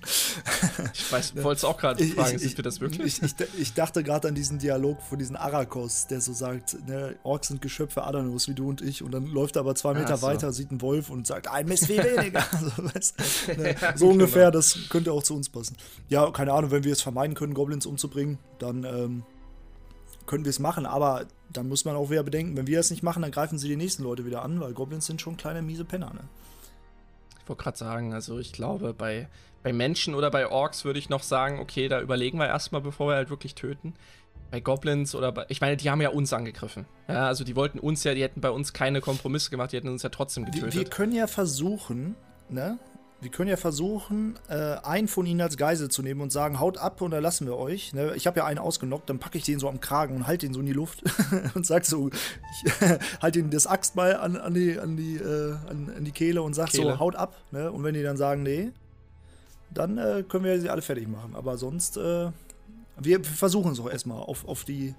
[0.94, 3.24] Ich weiß, wollte es auch gerade fragen, ich, sind wir das wirklich?
[3.24, 7.16] Ich, ich, ich dachte gerade an diesen Dialog von diesen Arakos, der so sagt, ne,
[7.24, 9.02] Orks sind Geschöpfe Adanos wie du und ich.
[9.02, 10.28] Und dann läuft er aber zwei Meter so.
[10.28, 12.46] weiter, sieht einen Wolf und sagt, ein Mist viel weniger.
[12.78, 14.52] so, weißt, ne, ja, so ungefähr, genau.
[14.52, 15.76] das könnte auch zu uns passen.
[16.08, 19.24] Ja, keine Ahnung, wenn wir es vermeiden können, Goblins umzubringen, dann ähm,
[20.28, 20.86] können wir es machen.
[20.86, 23.68] Aber dann muss man auch wieder bedenken, wenn wir es nicht machen, dann greifen sie
[23.68, 26.14] die nächsten Leute wieder an, weil Goblins sind schon kleine miese Penner.
[26.14, 26.22] Ne?
[27.42, 29.28] Ich wollte gerade sagen, also ich glaube, bei,
[29.64, 33.10] bei Menschen oder bei Orks würde ich noch sagen, okay, da überlegen wir erstmal, bevor
[33.10, 33.94] wir halt wirklich töten.
[34.52, 36.86] Bei Goblins oder bei, ich meine, die haben ja uns angegriffen.
[37.08, 39.88] Ja, also die wollten uns ja, die hätten bei uns keine Kompromisse gemacht, die hätten
[39.88, 40.74] uns ja trotzdem getötet.
[40.74, 42.16] Wir, wir können ja versuchen,
[42.50, 42.78] ne,
[43.22, 46.80] wir können ja versuchen, äh, einen von ihnen als Geisel zu nehmen und sagen, haut
[46.80, 47.94] ab und dann lassen wir euch.
[47.94, 48.14] Ne?
[48.16, 50.54] Ich habe ja einen ausgenockt, dann packe ich den so am Kragen und halte den
[50.54, 51.04] so in die Luft
[51.54, 52.72] und sag so, ich
[53.22, 56.56] halte ihn das Axtball an, an, die, an, die, äh, an, an, die Kehle und
[56.56, 56.94] sag Kehle.
[56.94, 57.36] so, haut ab.
[57.52, 57.72] Ne?
[57.72, 58.72] Und wenn die dann sagen, nee,
[59.70, 61.36] dann äh, können wir sie alle fertig machen.
[61.36, 62.32] Aber sonst, äh,
[63.00, 64.96] wir versuchen es auch erstmal auf, auf, die,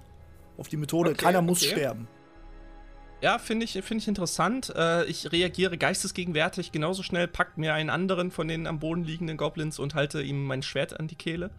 [0.59, 1.11] auf die Methode.
[1.11, 1.73] Okay, Keiner muss okay.
[1.73, 2.07] sterben.
[3.23, 4.73] Ja, finde ich, find ich interessant.
[4.77, 9.37] Äh, ich reagiere geistesgegenwärtig genauso schnell, packt mir einen anderen von den am Boden liegenden
[9.37, 11.51] Goblins und halte ihm mein Schwert an die Kehle.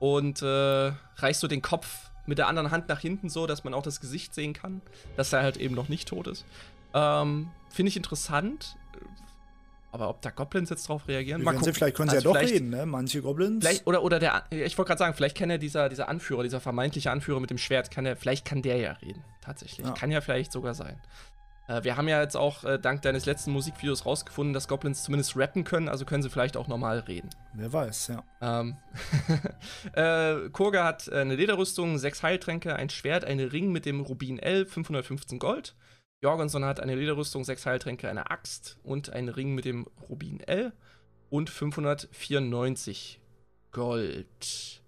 [0.00, 3.72] Und äh, reißt so den Kopf mit der anderen Hand nach hinten so, dass man
[3.72, 4.82] auch das Gesicht sehen kann,
[5.16, 6.44] dass er halt eben noch nicht tot ist.
[6.92, 8.76] Ähm, finde ich interessant.
[9.92, 11.42] Aber ob da Goblins jetzt drauf reagieren?
[11.42, 12.86] Mal sie, vielleicht können sie also ja doch reden, ne?
[12.86, 13.64] Manche Goblins.
[13.84, 17.10] oder, oder der, ich wollte gerade sagen, vielleicht kann ja dieser, dieser Anführer, dieser vermeintliche
[17.10, 19.22] Anführer mit dem Schwert, kann der, vielleicht kann der ja reden.
[19.50, 19.84] Tatsächlich.
[19.84, 19.92] Ja.
[19.94, 21.00] Kann ja vielleicht sogar sein.
[21.66, 25.36] Äh, wir haben ja jetzt auch äh, dank deines letzten Musikvideos rausgefunden, dass Goblins zumindest
[25.36, 27.30] rappen können, also können sie vielleicht auch normal reden.
[27.54, 28.24] Wer weiß, ja.
[28.40, 28.76] Ähm,
[29.94, 34.38] äh, Kurga hat äh, eine Lederrüstung, sechs Heiltränke, ein Schwert, einen Ring mit dem Rubin
[34.38, 35.74] L, 515 Gold.
[36.22, 40.72] Jorgenson hat eine Lederrüstung, sechs Heiltränke, eine Axt und einen Ring mit dem Rubin L
[41.28, 43.20] und 594
[43.72, 44.80] Gold.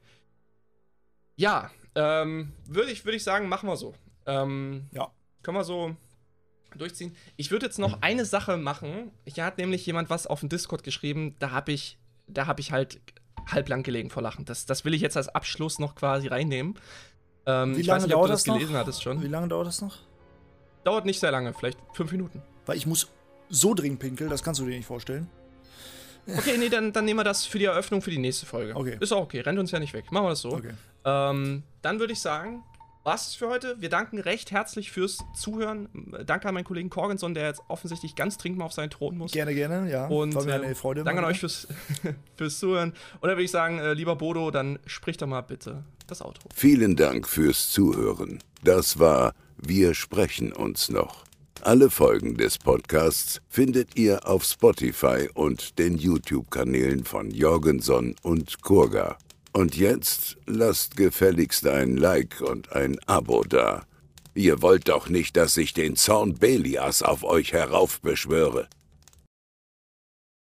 [1.34, 3.94] Ja, ähm, würde ich, würd ich sagen, machen wir so.
[4.26, 5.10] Ähm, ja.
[5.42, 5.96] Können wir so
[6.76, 7.14] durchziehen.
[7.36, 9.10] Ich würde jetzt noch eine Sache machen.
[9.26, 12.72] Hier hat nämlich jemand was auf dem Discord geschrieben, da habe ich, da habe ich
[12.72, 13.00] halt
[13.46, 14.44] halblang gelegen vor Lachen.
[14.44, 16.78] Das, das will ich jetzt als Abschluss noch quasi reinnehmen.
[17.46, 18.80] Ähm, Wie lange nicht, dauert das, das gelesen noch?
[18.80, 19.22] hattest schon.
[19.22, 19.98] Wie lange dauert das noch?
[20.84, 22.42] Dauert nicht sehr lange, vielleicht fünf Minuten.
[22.66, 23.08] Weil ich muss
[23.48, 25.28] so dringend pinkeln, das kannst du dir nicht vorstellen.
[26.26, 28.76] Okay, nee, dann, dann nehmen wir das für die Eröffnung für die nächste Folge.
[28.76, 28.96] Okay.
[29.00, 30.12] Ist auch okay, rennt uns ja nicht weg.
[30.12, 30.52] Machen wir das so.
[30.52, 30.72] Okay.
[31.04, 32.62] Ähm, dann würde ich sagen,
[33.04, 33.76] war's es für heute.
[33.80, 35.88] Wir danken recht herzlich fürs Zuhören.
[36.26, 39.32] Danke an meinen Kollegen Corgenson, der jetzt offensichtlich ganz dringend mal auf seinen Thron muss.
[39.32, 40.06] Gerne, gerne, ja.
[40.06, 41.04] Und War mir eine äh, Freude.
[41.04, 41.68] Danke an euch fürs,
[42.36, 42.90] fürs Zuhören.
[42.90, 46.48] Und dann würde ich sagen, äh, lieber Bodo, dann sprich doch mal bitte das Outro.
[46.54, 48.38] Vielen Dank fürs Zuhören.
[48.62, 51.24] Das war Wir sprechen uns noch.
[51.64, 59.16] Alle Folgen des Podcasts findet ihr auf Spotify und den YouTube-Kanälen von Jorgenson und Kurga.
[59.52, 63.84] Und jetzt lasst gefälligst ein Like und ein Abo da.
[64.34, 68.68] Ihr wollt doch nicht, dass ich den Zorn Belias auf euch heraufbeschwöre.